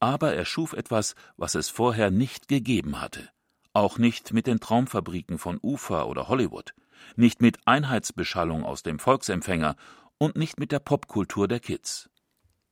[0.00, 3.28] Aber er schuf etwas, was es vorher nicht gegeben hatte.
[3.72, 6.74] Auch nicht mit den Traumfabriken von Ufa oder Hollywood,
[7.16, 9.76] nicht mit Einheitsbeschallung aus dem Volksempfänger
[10.18, 12.10] und nicht mit der Popkultur der Kids.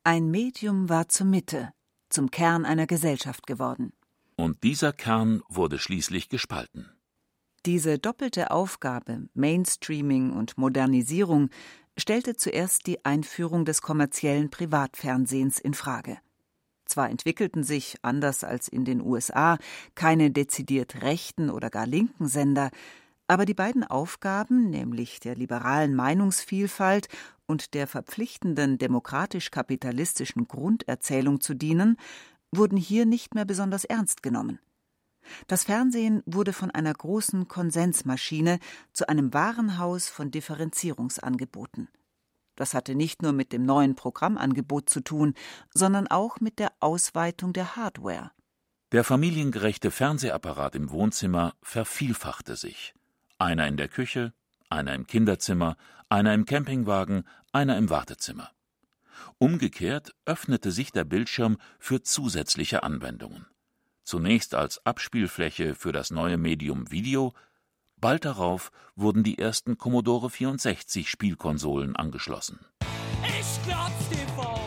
[0.03, 1.71] Ein Medium war zur Mitte,
[2.09, 3.93] zum Kern einer Gesellschaft geworden.
[4.35, 6.89] Und dieser Kern wurde schließlich gespalten.
[7.65, 11.49] Diese doppelte Aufgabe, Mainstreaming und Modernisierung,
[11.97, 16.17] stellte zuerst die Einführung des kommerziellen Privatfernsehens in Frage.
[16.89, 19.59] Zwar entwickelten sich, anders als in den USA,
[19.93, 22.71] keine dezidiert rechten oder gar linken Sender,
[23.27, 27.07] aber die beiden Aufgaben, nämlich der liberalen Meinungsvielfalt
[27.45, 31.95] und der verpflichtenden demokratisch-kapitalistischen Grunderzählung zu dienen,
[32.51, 34.57] wurden hier nicht mehr besonders ernst genommen.
[35.45, 38.57] Das Fernsehen wurde von einer großen Konsensmaschine
[38.93, 41.87] zu einem Warenhaus von Differenzierungsangeboten.
[42.59, 45.33] Das hatte nicht nur mit dem neuen Programmangebot zu tun,
[45.73, 48.31] sondern auch mit der Ausweitung der Hardware.
[48.91, 52.93] Der familiengerechte Fernsehapparat im Wohnzimmer vervielfachte sich.
[53.37, 54.33] Einer in der Küche,
[54.67, 55.77] einer im Kinderzimmer,
[56.09, 58.51] einer im Campingwagen, einer im Wartezimmer.
[59.37, 63.45] Umgekehrt öffnete sich der Bildschirm für zusätzliche Anwendungen.
[64.03, 67.33] Zunächst als Abspielfläche für das neue Medium Video,
[68.01, 72.59] bald darauf wurden die ersten Commodore 64 Spielkonsolen angeschlossen.
[73.23, 74.59] Ich klotz TV.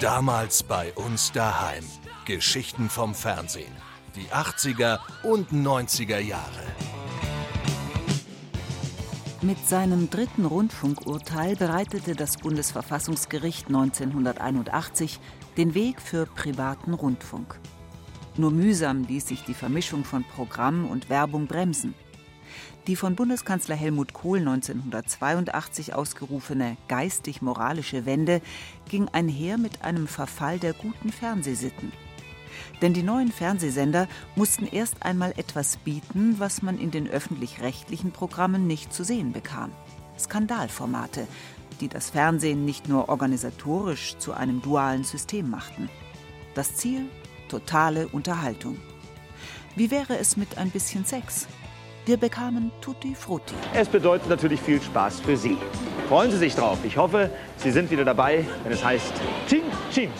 [0.00, 1.84] Damals bei uns daheim.
[2.24, 3.72] Geschichten vom Fernsehen.
[4.16, 6.62] Die 80er und 90er Jahre.
[9.42, 15.20] Mit seinem dritten Rundfunkurteil bereitete das Bundesverfassungsgericht 1981
[15.58, 17.60] den Weg für privaten Rundfunk.
[18.36, 21.94] Nur mühsam ließ sich die Vermischung von Programm und Werbung bremsen.
[22.86, 28.42] Die von Bundeskanzler Helmut Kohl 1982 ausgerufene geistig-moralische Wende
[28.88, 31.92] ging einher mit einem Verfall der guten Fernsehsitten.
[32.82, 38.66] Denn die neuen Fernsehsender mussten erst einmal etwas bieten, was man in den öffentlich-rechtlichen Programmen
[38.66, 39.72] nicht zu sehen bekam.
[40.18, 41.26] Skandalformate,
[41.80, 45.88] die das Fernsehen nicht nur organisatorisch zu einem dualen System machten.
[46.54, 47.06] Das Ziel?
[47.48, 48.76] Totale Unterhaltung.
[49.76, 51.48] Wie wäre es mit ein bisschen Sex?
[52.06, 53.54] Wir bekamen Tutti Frutti.
[53.72, 55.56] Es bedeutet natürlich viel Spaß für Sie.
[56.06, 56.76] Freuen Sie sich drauf.
[56.84, 59.12] Ich hoffe, Sie sind wieder dabei, wenn es heißt
[59.48, 60.10] Chin Chin.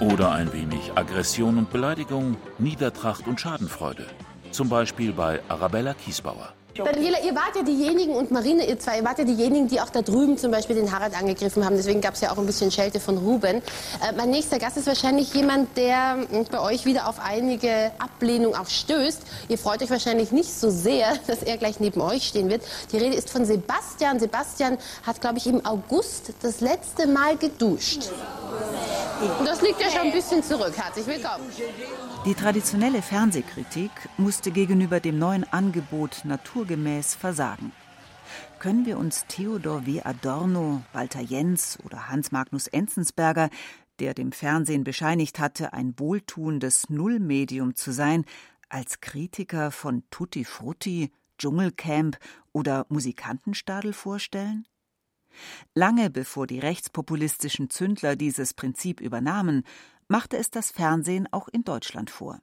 [0.00, 4.06] Oder ein wenig Aggression und Beleidigung, Niedertracht und Schadenfreude.
[4.52, 6.52] Zum Beispiel bei Arabella Kiesbauer.
[6.76, 9.90] Daniela, ihr wart ja diejenigen und Marine, ihr zwei, ihr wart ja diejenigen, die auch
[9.90, 11.76] da drüben zum Beispiel den Harald angegriffen haben.
[11.76, 13.56] Deswegen gab es ja auch ein bisschen Schelte von Ruben.
[13.56, 13.62] Äh,
[14.16, 18.68] mein nächster Gast ist wahrscheinlich jemand, der äh, bei euch wieder auf einige Ablehnung auch
[18.68, 19.22] stößt.
[19.48, 22.62] Ihr freut euch wahrscheinlich nicht so sehr, dass er gleich neben euch stehen wird.
[22.90, 24.18] Die Rede ist von Sebastian.
[24.18, 28.10] Sebastian hat, glaube ich, im August das letzte Mal geduscht.
[29.38, 30.72] Und das liegt ja schon ein bisschen zurück.
[30.76, 31.44] Herzlich willkommen.
[32.26, 37.70] Die traditionelle Fernsehkritik musste gegenüber dem neuen Angebot naturgemäß versagen.
[38.58, 40.00] Können wir uns Theodor W.
[40.00, 43.50] Adorno, Walter Jens oder Hans Magnus Enzensberger,
[43.98, 48.24] der dem Fernsehen bescheinigt hatte, ein wohltuendes Nullmedium zu sein,
[48.70, 52.16] als Kritiker von Tutti Frutti, Dschungelcamp
[52.52, 54.66] oder Musikantenstadel vorstellen?
[55.74, 59.64] Lange bevor die rechtspopulistischen Zündler dieses Prinzip übernahmen,
[60.08, 62.40] machte es das Fernsehen auch in Deutschland vor.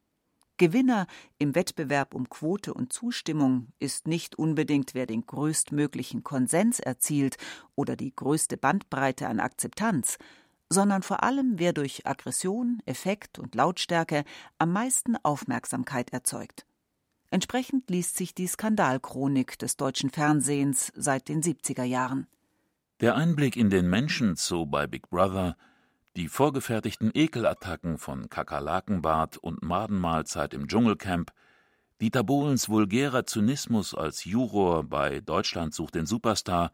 [0.58, 1.08] Gewinner
[1.40, 7.38] im Wettbewerb um Quote und Zustimmung ist nicht unbedingt, wer den größtmöglichen Konsens erzielt
[7.74, 10.20] oder die größte Bandbreite an Akzeptanz,
[10.70, 14.24] sondern vor allem, wer durch Aggression, Effekt und Lautstärke
[14.60, 16.68] am meisten Aufmerksamkeit erzeugt.
[17.32, 22.28] Entsprechend liest sich die Skandalchronik des deutschen Fernsehens seit den 70er Jahren.
[23.00, 25.58] Der Einblick in den Menschenzoo bei Big Brother,
[26.16, 31.32] die vorgefertigten Ekelattacken von Kakerlakenbart und Madenmahlzeit im Dschungelcamp,
[32.02, 36.72] Dieter Bohlens vulgärer Zynismus als Juror bei Deutschland sucht den Superstar,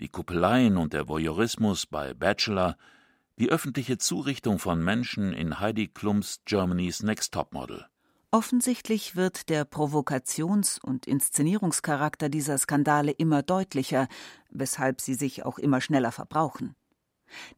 [0.00, 2.78] die Kuppeleien und der Voyeurismus bei Bachelor,
[3.38, 7.84] die öffentliche Zurichtung von Menschen in Heidi Klums Germany's Next Topmodel.
[8.30, 14.08] Offensichtlich wird der Provokations- und Inszenierungscharakter dieser Skandale immer deutlicher,
[14.50, 16.74] weshalb sie sich auch immer schneller verbrauchen.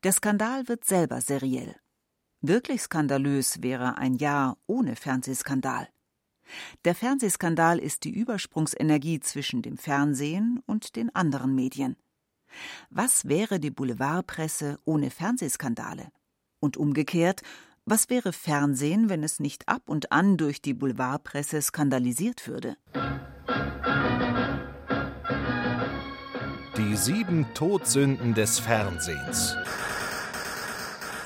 [0.02, 1.74] Der Skandal wird selber seriell.
[2.40, 5.88] Wirklich skandalös wäre ein Jahr ohne Fernsehskandal.
[6.84, 11.96] Der Fernsehskandal ist die Übersprungsenergie zwischen dem Fernsehen und den anderen Medien.
[12.90, 16.08] Was wäre die Boulevardpresse ohne Fernsehskandale?
[16.60, 17.42] Und umgekehrt,
[17.84, 22.76] was wäre Fernsehen, wenn es nicht ab und an durch die Boulevardpresse skandalisiert würde?
[26.78, 29.56] Die sieben Todsünden des Fernsehens.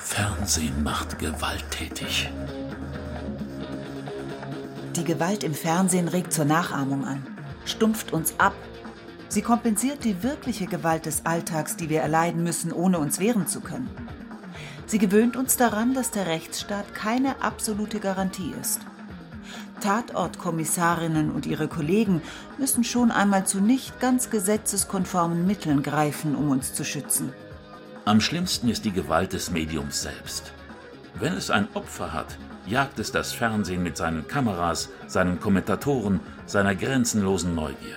[0.00, 2.30] Fernsehen macht gewalttätig.
[4.94, 7.26] Die Gewalt im Fernsehen regt zur Nachahmung an,
[7.64, 8.54] stumpft uns ab.
[9.28, 13.60] Sie kompensiert die wirkliche Gewalt des Alltags, die wir erleiden müssen, ohne uns wehren zu
[13.60, 13.90] können.
[14.86, 18.80] Sie gewöhnt uns daran, dass der Rechtsstaat keine absolute Garantie ist.
[19.80, 22.22] Tatortkommissarinnen und ihre Kollegen
[22.58, 27.32] müssen schon einmal zu nicht ganz gesetzeskonformen Mitteln greifen, um uns zu schützen.
[28.04, 30.52] Am schlimmsten ist die Gewalt des Mediums selbst.
[31.14, 36.74] Wenn es ein Opfer hat, jagt es das Fernsehen mit seinen Kameras, seinen Kommentatoren, seiner
[36.74, 37.96] grenzenlosen Neugier.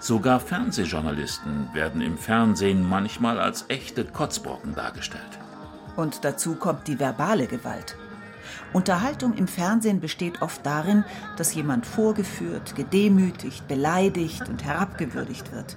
[0.00, 5.22] Sogar Fernsehjournalisten werden im Fernsehen manchmal als echte Kotzbrocken dargestellt.
[5.96, 7.96] Und dazu kommt die verbale Gewalt.
[8.72, 11.04] Unterhaltung im Fernsehen besteht oft darin,
[11.36, 15.76] dass jemand vorgeführt, gedemütigt, beleidigt und herabgewürdigt wird.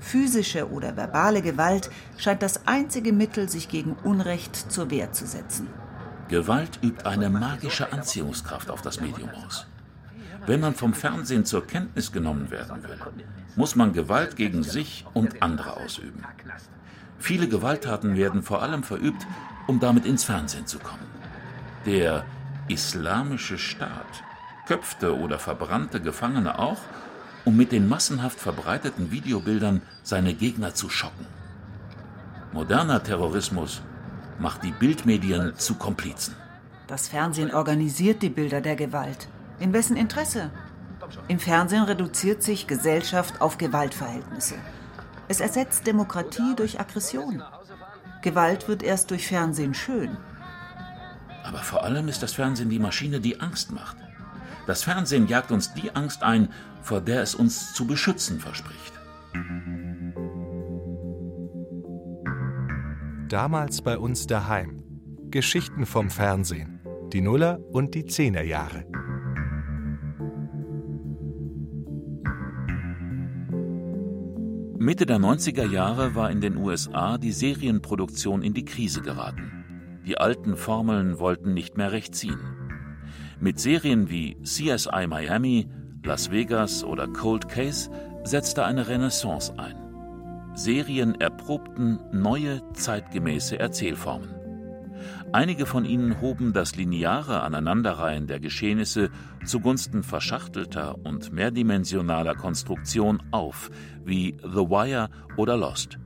[0.00, 5.68] Physische oder verbale Gewalt scheint das einzige Mittel, sich gegen Unrecht zur Wehr zu setzen.
[6.28, 9.66] Gewalt übt eine magische Anziehungskraft auf das Medium aus.
[10.46, 12.98] Wenn man vom Fernsehen zur Kenntnis genommen werden will,
[13.56, 16.24] muss man Gewalt gegen sich und andere ausüben.
[17.18, 19.26] Viele Gewalttaten werden vor allem verübt,
[19.66, 21.09] um damit ins Fernsehen zu kommen.
[21.86, 22.26] Der
[22.68, 24.22] Islamische Staat
[24.66, 26.80] köpfte oder verbrannte Gefangene auch,
[27.46, 31.26] um mit den massenhaft verbreiteten Videobildern seine Gegner zu schocken.
[32.52, 33.80] Moderner Terrorismus
[34.38, 36.34] macht die Bildmedien zu Komplizen.
[36.86, 39.28] Das Fernsehen organisiert die Bilder der Gewalt.
[39.58, 40.50] In wessen Interesse?
[41.28, 44.56] Im Fernsehen reduziert sich Gesellschaft auf Gewaltverhältnisse.
[45.28, 47.42] Es ersetzt Demokratie durch Aggression.
[48.20, 50.18] Gewalt wird erst durch Fernsehen schön.
[51.50, 53.96] Aber vor allem ist das Fernsehen die Maschine, die Angst macht.
[54.68, 56.48] Das Fernsehen jagt uns die Angst ein,
[56.80, 58.92] vor der es uns zu beschützen verspricht.
[63.28, 64.84] Damals bei uns daheim.
[65.30, 66.78] Geschichten vom Fernsehen.
[67.12, 68.84] Die Nuller und die Zehnerjahre.
[74.78, 79.59] Mitte der 90er Jahre war in den USA die Serienproduktion in die Krise geraten.
[80.06, 82.38] Die alten Formeln wollten nicht mehr recht ziehen.
[83.38, 85.68] Mit Serien wie CSI Miami,
[86.04, 87.90] Las Vegas oder Cold Case
[88.24, 89.76] setzte eine Renaissance ein.
[90.54, 94.34] Serien erprobten neue, zeitgemäße Erzählformen.
[95.32, 99.10] Einige von ihnen hoben das lineare Aneinanderreihen der Geschehnisse
[99.44, 103.70] zugunsten verschachtelter und mehrdimensionaler Konstruktion auf,
[104.04, 105.98] wie The Wire oder Lost.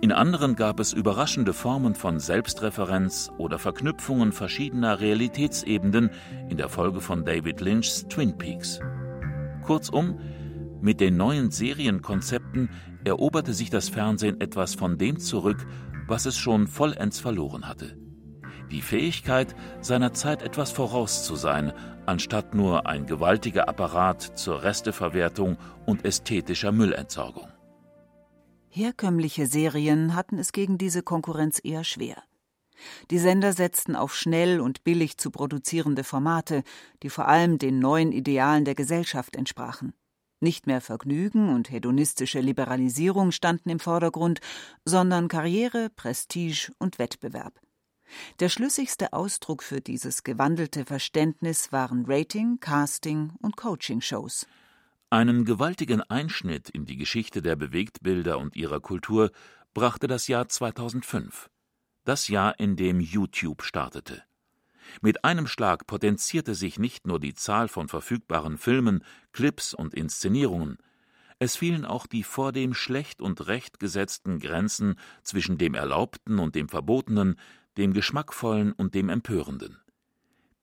[0.00, 6.10] In anderen gab es überraschende Formen von Selbstreferenz oder Verknüpfungen verschiedener Realitätsebenen
[6.48, 8.80] in der Folge von David Lynchs Twin Peaks.
[9.64, 10.18] Kurzum,
[10.80, 12.70] mit den neuen Serienkonzepten
[13.04, 15.66] eroberte sich das Fernsehen etwas von dem zurück,
[16.06, 17.96] was es schon vollends verloren hatte
[18.70, 21.72] die Fähigkeit, seiner Zeit etwas voraus zu sein,
[22.06, 27.48] anstatt nur ein gewaltiger Apparat zur Resteverwertung und ästhetischer Müllentsorgung.
[28.78, 32.22] Herkömmliche Serien hatten es gegen diese Konkurrenz eher schwer.
[33.10, 36.62] Die Sender setzten auf schnell und billig zu produzierende Formate,
[37.02, 39.94] die vor allem den neuen Idealen der Gesellschaft entsprachen.
[40.38, 44.38] Nicht mehr Vergnügen und hedonistische Liberalisierung standen im Vordergrund,
[44.84, 47.60] sondern Karriere, Prestige und Wettbewerb.
[48.38, 54.46] Der schlüssigste Ausdruck für dieses gewandelte Verständnis waren Rating, Casting und Coaching-Shows.
[55.10, 59.30] Einen gewaltigen Einschnitt in die Geschichte der Bewegtbilder und ihrer Kultur
[59.72, 61.48] brachte das Jahr 2005,
[62.04, 64.22] das Jahr, in dem YouTube startete.
[65.00, 69.02] Mit einem Schlag potenzierte sich nicht nur die Zahl von verfügbaren Filmen,
[69.32, 70.76] Clips und Inszenierungen,
[71.38, 76.68] es fielen auch die vordem schlecht und recht gesetzten Grenzen zwischen dem Erlaubten und dem
[76.68, 77.38] Verbotenen,
[77.78, 79.78] dem Geschmackvollen und dem Empörenden.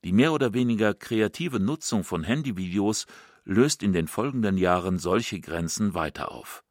[0.03, 3.05] Die mehr oder weniger kreative Nutzung von Handyvideos
[3.45, 6.63] löst in den folgenden Jahren solche Grenzen weiter auf.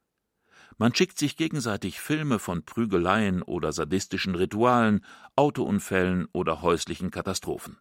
[0.76, 5.04] Man schickt sich gegenseitig Filme von Prügeleien oder sadistischen Ritualen,
[5.36, 7.78] Autounfällen oder häuslichen Katastrophen.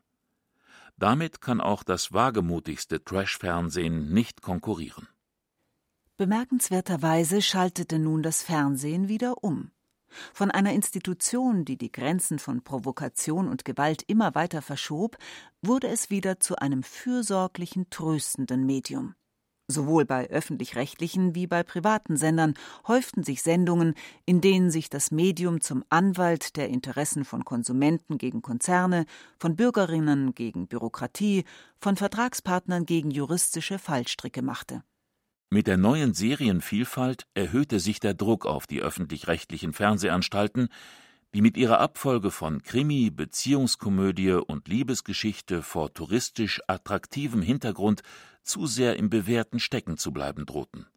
[0.98, 5.08] Damit kann auch das wagemutigste Trash-Fernsehen nicht konkurrieren.
[6.18, 9.72] Bemerkenswerterweise schaltete nun das Fernsehen wieder um.
[10.34, 15.18] Von einer Institution, die die Grenzen von Provokation und Gewalt immer weiter verschob,
[15.61, 19.16] wurde es wieder zu einem fürsorglichen, tröstenden Medium.
[19.68, 22.53] Sowohl bei öffentlich-rechtlichen wie bei privaten Sendern
[22.86, 23.95] häuften sich Sendungen,
[24.26, 29.05] in denen sich das Medium zum Anwalt der Interessen von Konsumenten gegen Konzerne,
[29.39, 31.45] von Bürgerinnen gegen Bürokratie,
[31.80, 34.84] von Vertragspartnern gegen juristische Fallstricke machte.
[35.50, 40.70] Mit der neuen Serienvielfalt erhöhte sich der Druck auf die öffentlich-rechtlichen Fernsehanstalten,
[41.34, 48.02] die mit ihrer Abfolge von Krimi, Beziehungskomödie und Liebesgeschichte vor touristisch attraktivem Hintergrund
[48.44, 50.88] zu sehr im Bewährten stecken zu bleiben drohten.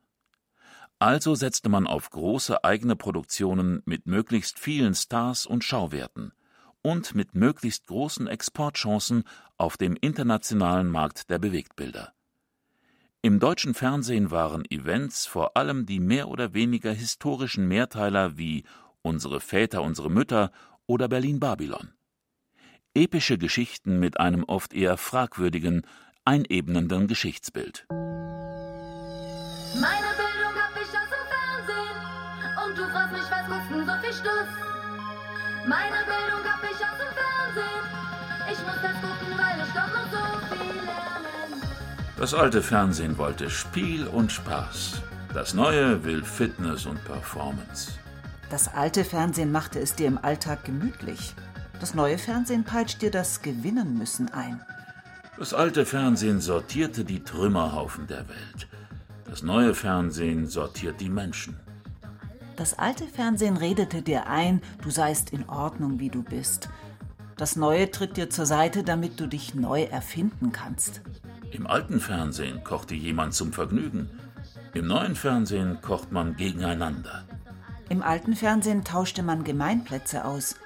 [0.98, 6.32] Also setzte man auf große eigene Produktionen mit möglichst vielen Stars und Schauwerten
[6.82, 9.24] und mit möglichst großen Exportchancen
[9.58, 12.15] auf dem internationalen Markt der Bewegtbilder.
[13.26, 18.62] Im deutschen Fernsehen waren Events vor allem die mehr oder weniger historischen Mehrteiler wie
[19.02, 20.52] Unsere Väter, unsere Mütter
[20.86, 21.92] oder Berlin Babylon.
[22.94, 25.82] Epische Geschichten mit einem oft eher fragwürdigen,
[26.24, 27.88] einebnenden Geschichtsbild.
[27.90, 28.06] Meine
[29.74, 31.98] Bildung hab ich aus dem Fernsehen
[32.64, 34.50] und du fragst mich, was denn so viel Stuss?
[35.66, 37.84] Meine Bildung hab ich aus dem Fernsehen.
[38.52, 39.55] Ich muss das gucken, weil
[42.18, 45.02] Das alte Fernsehen wollte Spiel und Spaß.
[45.34, 47.92] Das neue will Fitness und Performance.
[48.48, 51.34] Das alte Fernsehen machte es dir im Alltag gemütlich.
[51.78, 54.62] Das neue Fernsehen peitscht dir das Gewinnen müssen ein.
[55.38, 58.66] Das alte Fernsehen sortierte die Trümmerhaufen der Welt.
[59.26, 61.60] Das neue Fernsehen sortiert die Menschen.
[62.56, 66.70] Das alte Fernsehen redete dir ein, du seist in Ordnung, wie du bist.
[67.36, 71.02] Das neue tritt dir zur Seite, damit du dich neu erfinden kannst.
[71.56, 74.10] Im alten Fernsehen kochte jemand zum Vergnügen.
[74.74, 77.24] Im neuen Fernsehen kocht man gegeneinander.
[77.88, 80.56] Im alten Fernsehen tauschte man Gemeinplätze aus.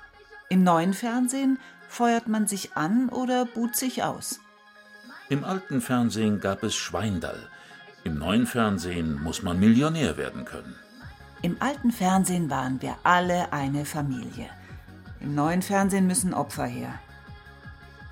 [0.48, 4.40] Im neuen Fernsehen feuert man sich an oder buht sich aus.
[5.28, 7.48] Im alten Fernsehen gab es Schweindall.
[8.02, 10.74] Im neuen Fernsehen muss man Millionär werden können.
[11.40, 14.50] Im alten Fernsehen waren wir alle eine Familie.
[15.20, 16.98] Im neuen Fernsehen müssen Opfer her.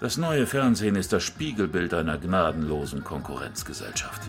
[0.00, 4.22] Das neue Fernsehen ist das Spiegelbild einer gnadenlosen Konkurrenzgesellschaft.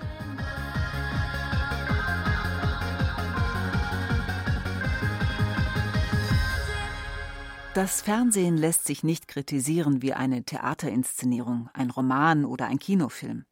[7.75, 13.45] Das Fernsehen lässt sich nicht kritisieren wie eine Theaterinszenierung, ein Roman oder ein Kinofilm.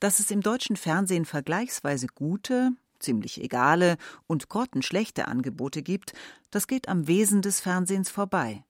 [0.00, 2.70] Dass es im deutschen Fernsehen vergleichsweise gute,
[3.00, 6.14] ziemlich egale und grottenschlechte Angebote gibt,
[6.50, 8.64] das geht am Wesen des Fernsehens vorbei.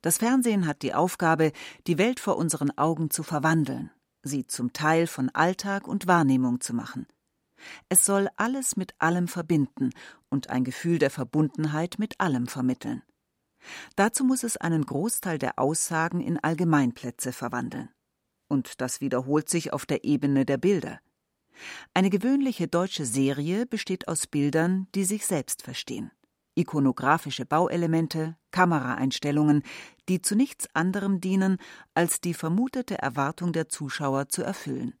[0.00, 1.52] Das Fernsehen hat die Aufgabe,
[1.86, 3.90] die Welt vor unseren Augen zu verwandeln,
[4.22, 7.06] sie zum Teil von Alltag und Wahrnehmung zu machen.
[7.88, 9.90] Es soll alles mit allem verbinden
[10.28, 13.02] und ein Gefühl der Verbundenheit mit allem vermitteln.
[13.96, 17.90] Dazu muss es einen Großteil der Aussagen in Allgemeinplätze verwandeln.
[18.48, 21.00] Und das wiederholt sich auf der Ebene der Bilder.
[21.92, 26.12] Eine gewöhnliche deutsche Serie besteht aus Bildern, die sich selbst verstehen.
[26.58, 29.62] Ikonografische Bauelemente, Kameraeinstellungen,
[30.08, 31.58] die zu nichts anderem dienen,
[31.94, 34.94] als die vermutete Erwartung der Zuschauer zu erfüllen.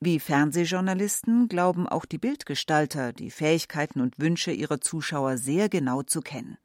[0.00, 6.20] Wie Fernsehjournalisten glauben auch die Bildgestalter, die Fähigkeiten und Wünsche ihrer Zuschauer sehr genau zu
[6.20, 6.58] kennen.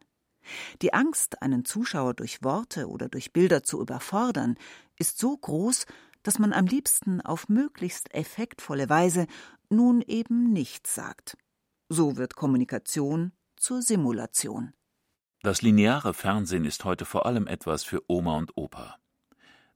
[0.82, 4.56] Die Angst, einen Zuschauer durch Worte oder durch Bilder zu überfordern,
[4.98, 5.86] ist so groß,
[6.24, 9.28] dass man am liebsten auf möglichst effektvolle Weise
[9.70, 11.38] nun eben nichts sagt.
[11.90, 13.32] So wird Kommunikation
[13.62, 14.74] zur Simulation.
[15.44, 18.98] Das lineare Fernsehen ist heute vor allem etwas für Oma und Opa.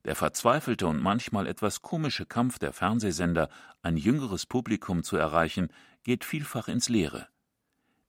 [0.05, 3.47] Der verzweifelte und manchmal etwas komische Kampf der Fernsehsender,
[3.83, 5.69] ein jüngeres Publikum zu erreichen,
[6.03, 7.27] geht vielfach ins Leere.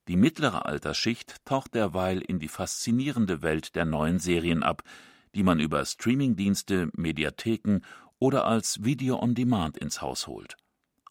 [0.08, 4.82] Die mittlere Altersschicht taucht derweil in die faszinierende Welt der neuen Serien ab,
[5.34, 7.80] die man über Streamingdienste, Mediatheken
[8.18, 10.56] oder als Video on Demand ins Haus holt.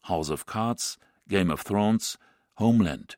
[0.08, 0.98] House of Cards,
[1.28, 2.18] Game of Thrones,
[2.58, 3.16] Homeland.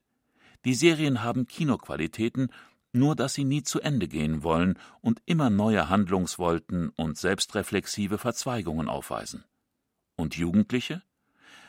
[0.65, 2.51] Die Serien haben Kinoqualitäten,
[2.93, 8.89] nur dass sie nie zu Ende gehen wollen und immer neue Handlungsvolten und selbstreflexive Verzweigungen
[8.89, 9.45] aufweisen.
[10.17, 11.03] Und Jugendliche?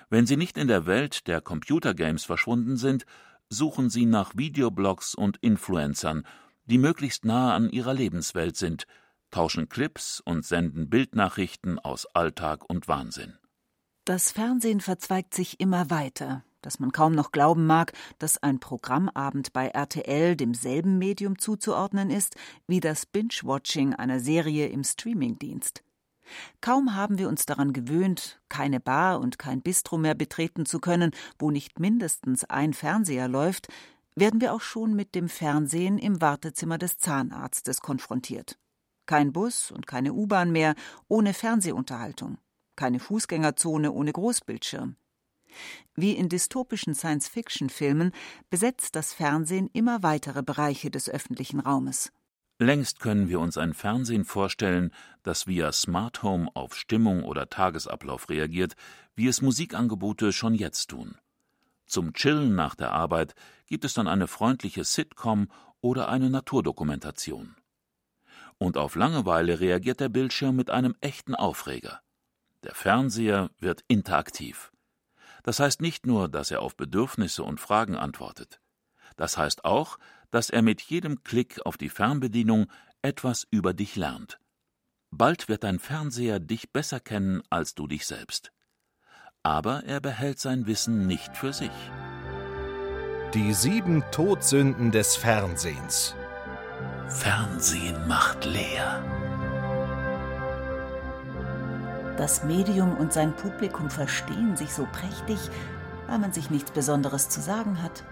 [0.09, 3.05] Wenn sie nicht in der Welt der Computergames verschwunden sind,
[3.49, 6.25] suchen sie nach Videoblogs und Influencern,
[6.65, 8.85] die möglichst nahe an ihrer Lebenswelt sind,
[9.31, 13.37] tauschen Clips und senden Bildnachrichten aus Alltag und Wahnsinn.
[14.05, 19.53] Das Fernsehen verzweigt sich immer weiter, dass man kaum noch glauben mag, dass ein Programmabend
[19.53, 22.35] bei RTL demselben Medium zuzuordnen ist
[22.67, 25.83] wie das Binge-Watching einer Serie im Streamingdienst.
[26.61, 31.11] Kaum haben wir uns daran gewöhnt, keine Bar und kein Bistro mehr betreten zu können,
[31.37, 33.67] wo nicht mindestens ein Fernseher läuft,
[34.15, 38.57] werden wir auch schon mit dem Fernsehen im Wartezimmer des Zahnarztes konfrontiert.
[39.05, 40.75] Kein Bus und keine U-Bahn mehr
[41.07, 42.37] ohne Fernsehunterhaltung,
[42.75, 44.97] keine Fußgängerzone ohne Großbildschirm.
[45.95, 48.11] Wie in dystopischen Science-Fiction-Filmen
[48.49, 52.11] besetzt das Fernsehen immer weitere Bereiche des öffentlichen Raumes.
[52.61, 54.91] Längst können wir uns ein Fernsehen vorstellen,
[55.23, 58.75] das via Smart Home auf Stimmung oder Tagesablauf reagiert,
[59.15, 61.15] wie es Musikangebote schon jetzt tun.
[61.85, 63.33] Zum Chillen nach der Arbeit
[63.65, 65.47] gibt es dann eine freundliche Sitcom
[65.79, 67.55] oder eine Naturdokumentation.
[68.57, 72.01] Und auf Langeweile reagiert der Bildschirm mit einem echten Aufreger.
[72.63, 74.71] Der Fernseher wird interaktiv.
[75.43, 78.59] Das heißt nicht nur, dass er auf Bedürfnisse und Fragen antwortet.
[79.15, 79.97] Das heißt auch,
[80.31, 82.67] dass er mit jedem Klick auf die Fernbedienung
[83.01, 84.39] etwas über dich lernt.
[85.11, 88.51] Bald wird dein Fernseher dich besser kennen als du dich selbst.
[89.41, 91.71] Aber er behält sein Wissen nicht für sich.
[93.33, 96.15] Die sieben Todsünden des Fernsehens.
[97.07, 99.18] Fernsehen macht leer.
[102.19, 105.39] Das Medium und sein Publikum verstehen sich so prächtig,
[106.05, 108.03] weil man sich nichts Besonderes zu sagen hat.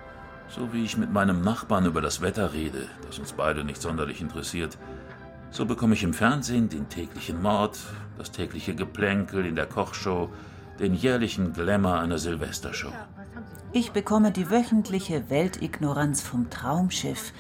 [0.48, 4.22] So wie ich mit meinem Nachbarn über das Wetter rede, das uns beide nicht sonderlich
[4.22, 4.78] interessiert,
[5.52, 7.80] so bekomme ich im Fernsehen den täglichen Mord,
[8.18, 10.30] das tägliche Geplänkel in der Kochshow,
[10.80, 12.94] den jährlichen Glamour einer Silvestershow.
[13.74, 17.34] Ich bekomme die wöchentliche Weltignoranz vom Traumschiff,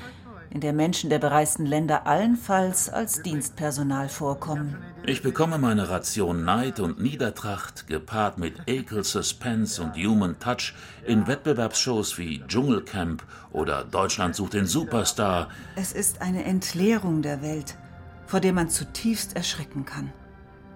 [0.57, 4.75] in der Menschen der bereisten Länder allenfalls als Dienstpersonal vorkommen.
[5.05, 10.73] Ich bekomme meine Ration Neid und Niedertracht, gepaart mit Ekel, Suspense und Human Touch,
[11.05, 15.49] in Wettbewerbsshows wie Dschungelcamp oder Deutschland sucht den Superstar.
[15.75, 17.77] Es ist eine Entleerung der Welt,
[18.25, 20.11] vor der man zutiefst erschrecken kann.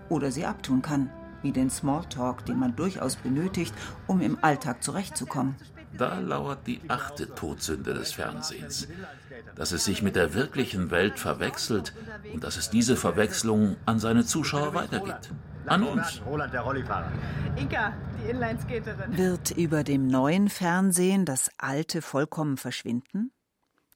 [0.10, 1.10] Oder sie abtun kann,
[1.42, 3.74] wie den Smalltalk, den man durchaus benötigt,
[4.06, 5.56] um im Alltag zurechtzukommen.
[5.98, 8.88] Da lauert die achte Todsünde des Fernsehens
[9.56, 11.94] dass es sich mit der wirklichen Welt verwechselt
[12.34, 15.32] und dass es diese Verwechslung an seine Zuschauer weitergibt.
[15.66, 16.22] An uns.
[16.26, 17.12] Roland, der Rollifahrer.
[17.56, 19.18] Inka, die Inlineskaterin.
[19.18, 23.32] Wird über dem neuen Fernsehen das alte vollkommen verschwinden?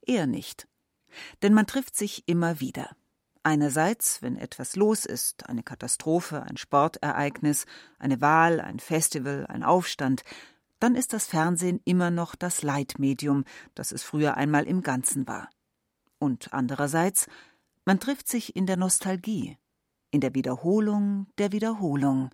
[0.02, 0.68] Eher nicht.
[1.42, 2.90] Denn man trifft sich immer wieder.
[3.42, 7.66] Einerseits, wenn etwas los ist, eine Katastrophe, ein Sportereignis,
[7.98, 10.22] eine Wahl, ein Festival, ein Aufstand,
[10.78, 15.48] dann ist das Fernsehen immer noch das Leitmedium, das es früher einmal im Ganzen war.
[16.18, 17.28] Und andererseits,
[17.84, 19.58] man trifft sich in der Nostalgie,
[20.10, 22.30] in der Wiederholung, der Wiederholung,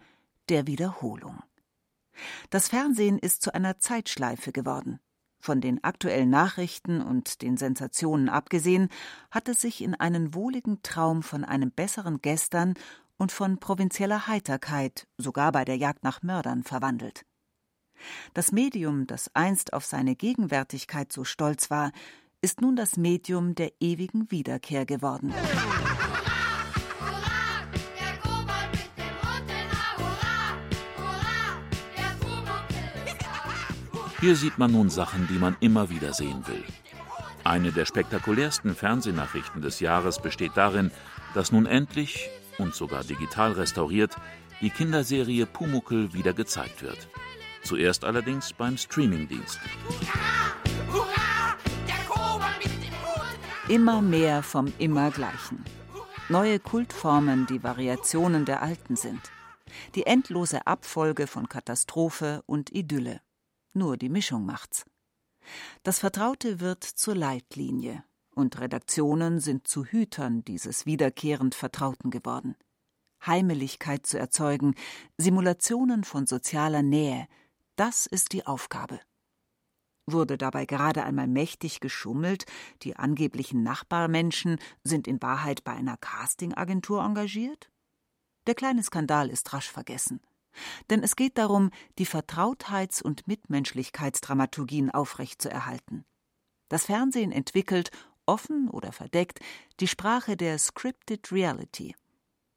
[0.49, 1.43] der Wiederholung.
[2.51, 5.01] Das Fernsehen ist zu einer Zeitschleife geworden.
[5.39, 8.89] Von den aktuellen Nachrichten und den Sensationen abgesehen,
[9.31, 12.75] hat es sich in einen wohligen Traum von einem besseren Gestern
[13.17, 17.25] und von provinzieller Heiterkeit, sogar bei der Jagd nach Mördern, verwandelt.
[18.35, 21.93] Das Medium, das einst auf seine Gegenwärtigkeit so stolz war,
[22.41, 25.33] ist nun das Medium der ewigen Wiederkehr geworden.
[34.21, 36.63] Hier sieht man nun Sachen, die man immer wieder sehen will.
[37.43, 40.93] Eine der spektakulärsten Fernsehnachrichten des Jahres besteht darin,
[41.35, 44.17] dass nun endlich und sogar digital restauriert
[44.61, 47.09] die Kinderserie Pumuckel wieder gezeigt wird.
[47.65, 49.59] Zuerst allerdings beim Streamingdienst.
[53.69, 55.65] Immer mehr vom Immergleichen.
[56.29, 59.21] Neue Kultformen, die Variationen der alten sind.
[59.95, 63.21] Die endlose Abfolge von Katastrophe und Idylle.
[63.73, 64.85] Nur die Mischung macht's.
[65.83, 68.05] Das Vertraute wird zur Leitlinie
[68.35, 72.57] und Redaktionen sind zu Hütern dieses wiederkehrend Vertrauten geworden.
[73.27, 74.75] Heimeligkeit zu erzeugen,
[75.17, 77.29] Simulationen von sozialer Nähe,
[77.77, 79.01] das ist die Aufgabe.
[80.07, 82.45] Wurde dabei gerade einmal mächtig geschummelt,
[82.83, 87.71] die angeblichen Nachbarmenschen sind in Wahrheit bei einer Castingagentur engagiert?
[88.47, 90.21] Der kleine Skandal ist rasch vergessen.
[90.91, 96.05] Denn es geht darum, die Vertrautheits- und Mitmenschlichkeitsdramaturgien aufrechtzuerhalten.
[96.69, 97.91] Das Fernsehen entwickelt,
[98.27, 99.41] offen oder verdeckt,
[99.81, 101.95] die Sprache der Scripted Reality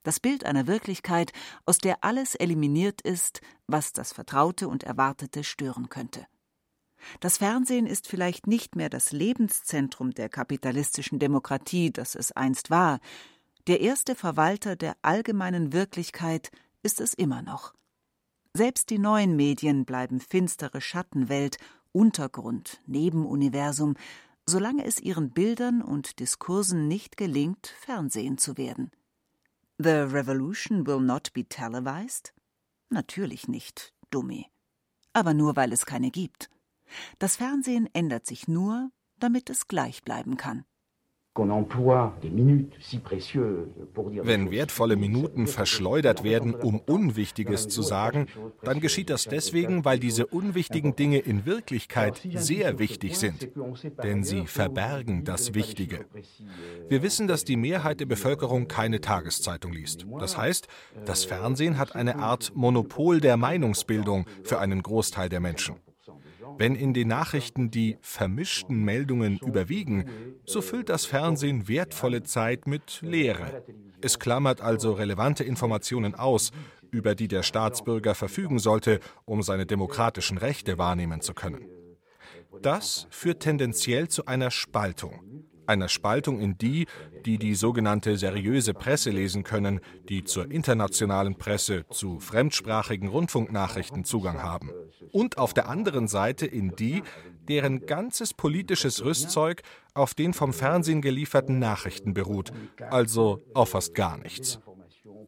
[0.05, 1.33] das Bild einer Wirklichkeit,
[1.65, 6.25] aus der alles eliminiert ist, was das Vertraute und Erwartete stören könnte.
[7.19, 12.99] Das Fernsehen ist vielleicht nicht mehr das Lebenszentrum der kapitalistischen Demokratie, das es einst war.
[13.67, 16.51] Der erste Verwalter der allgemeinen Wirklichkeit
[16.83, 17.73] ist es immer noch.
[18.53, 21.57] Selbst die neuen Medien bleiben finstere Schattenwelt,
[21.91, 23.95] Untergrund, Nebenuniversum,
[24.45, 28.91] solange es ihren Bildern und Diskursen nicht gelingt, Fernsehen zu werden.
[29.77, 32.33] The revolution will not be televised?
[32.89, 34.47] Natürlich nicht, Dummi.
[35.11, 36.49] Aber nur weil es keine gibt.
[37.19, 40.65] Das Fernsehen ändert sich nur, damit es gleich bleiben kann.
[44.23, 48.27] Wenn wertvolle Minuten verschleudert werden, um Unwichtiges zu sagen,
[48.63, 53.49] dann geschieht das deswegen, weil diese unwichtigen Dinge in Wirklichkeit sehr wichtig sind.
[54.01, 56.05] Denn sie verbergen das Wichtige.
[56.87, 60.05] Wir wissen, dass die Mehrheit der Bevölkerung keine Tageszeitung liest.
[60.19, 60.69] Das heißt,
[61.03, 65.75] das Fernsehen hat eine Art Monopol der Meinungsbildung für einen Großteil der Menschen.
[66.57, 70.05] Wenn in den Nachrichten die vermischten Meldungen überwiegen,
[70.45, 73.63] so füllt das Fernsehen wertvolle Zeit mit Leere.
[74.01, 76.51] Es klammert also relevante Informationen aus,
[76.91, 81.65] über die der Staatsbürger verfügen sollte, um seine demokratischen Rechte wahrnehmen zu können.
[82.61, 86.85] Das führt tendenziell zu einer Spaltung einer Spaltung in die,
[87.25, 94.41] die die sogenannte seriöse Presse lesen können, die zur internationalen Presse, zu fremdsprachigen Rundfunknachrichten Zugang
[94.41, 94.71] haben.
[95.11, 97.03] Und auf der anderen Seite in die,
[97.47, 99.61] deren ganzes politisches Rüstzeug
[99.93, 102.51] auf den vom Fernsehen gelieferten Nachrichten beruht,
[102.89, 104.59] also auf fast gar nichts.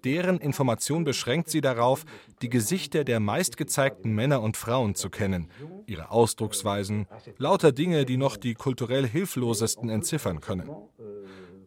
[0.07, 2.05] Deren Information beschränkt sie darauf,
[2.41, 5.49] die Gesichter der meistgezeigten Männer und Frauen zu kennen,
[5.85, 10.69] ihre Ausdrucksweisen, lauter Dinge, die noch die kulturell Hilflosesten entziffern können.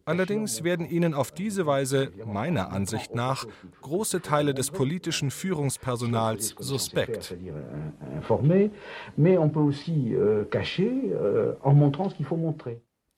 [0.05, 3.45] Allerdings werden ihnen auf diese Weise, meiner Ansicht nach,
[3.83, 7.35] große Teile des politischen Führungspersonals suspekt.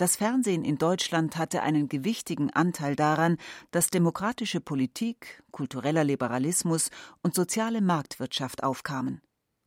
[0.03, 3.37] Das Fernsehen in Deutschland hatte einen gewichtigen Anteil daran,
[3.71, 6.89] dass demokratische Politik, kultureller Liberalismus
[7.21, 9.21] und soziale Marktwirtschaft aufkamen.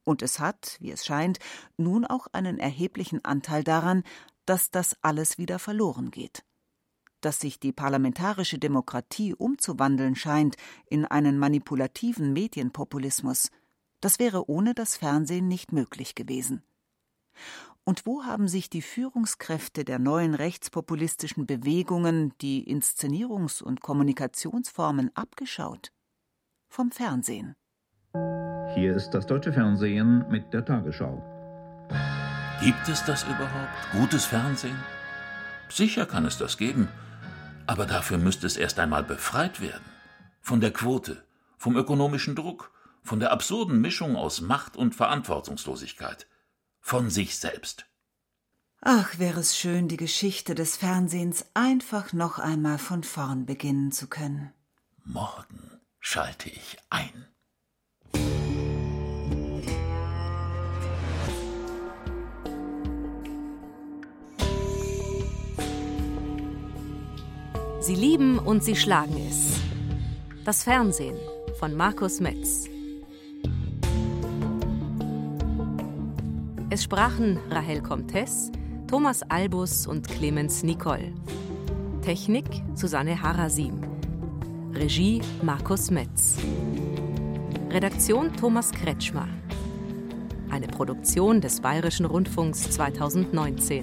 [0.05, 1.39] Und es hat, wie es scheint,
[1.78, 4.03] nun auch einen erheblichen Anteil daran,
[4.45, 6.45] dass das alles wieder verloren geht.
[7.22, 10.57] Dass sich die parlamentarische Demokratie umzuwandeln scheint
[10.91, 13.49] in einen manipulativen Medienpopulismus,
[14.03, 16.62] das wäre ohne das Fernsehen nicht möglich gewesen.
[17.89, 25.93] Und wo haben sich die Führungskräfte der neuen rechtspopulistischen Bewegungen die Inszenierungs- und Kommunikationsformen abgeschaut?
[26.68, 27.55] Vom Fernsehen.
[28.74, 31.22] Hier ist das deutsche Fernsehen mit der Tagesschau.
[32.61, 33.93] Gibt es das überhaupt?
[33.93, 34.78] Gutes Fernsehen?
[35.68, 36.89] Sicher kann es das geben.
[37.68, 39.84] Aber dafür müsste es erst einmal befreit werden.
[40.41, 41.24] Von der Quote,
[41.57, 42.72] vom ökonomischen Druck,
[43.05, 46.26] von der absurden Mischung aus Macht und Verantwortungslosigkeit
[46.87, 47.84] von sich selbst.
[48.80, 54.07] Ach, wäre es schön, die Geschichte des Fernsehens einfach noch einmal von vorn beginnen zu
[54.07, 54.53] können.
[55.03, 57.26] Morgen schalte ich ein.
[67.80, 69.55] Sie lieben und sie schlagen es.
[70.45, 71.18] Das Fernsehen
[71.59, 72.76] von Markus Metz.
[76.77, 78.53] Es sprachen Rahel Comtes,
[78.87, 81.14] Thomas Albus und Clemens Nicol.
[82.03, 83.81] Technik Susanne Harasim.
[84.74, 86.37] Regie Markus Metz.
[87.70, 89.27] Redaktion Thomas Kretschmer.
[90.51, 93.83] Eine Produktion des Bayerischen Rundfunks 2019.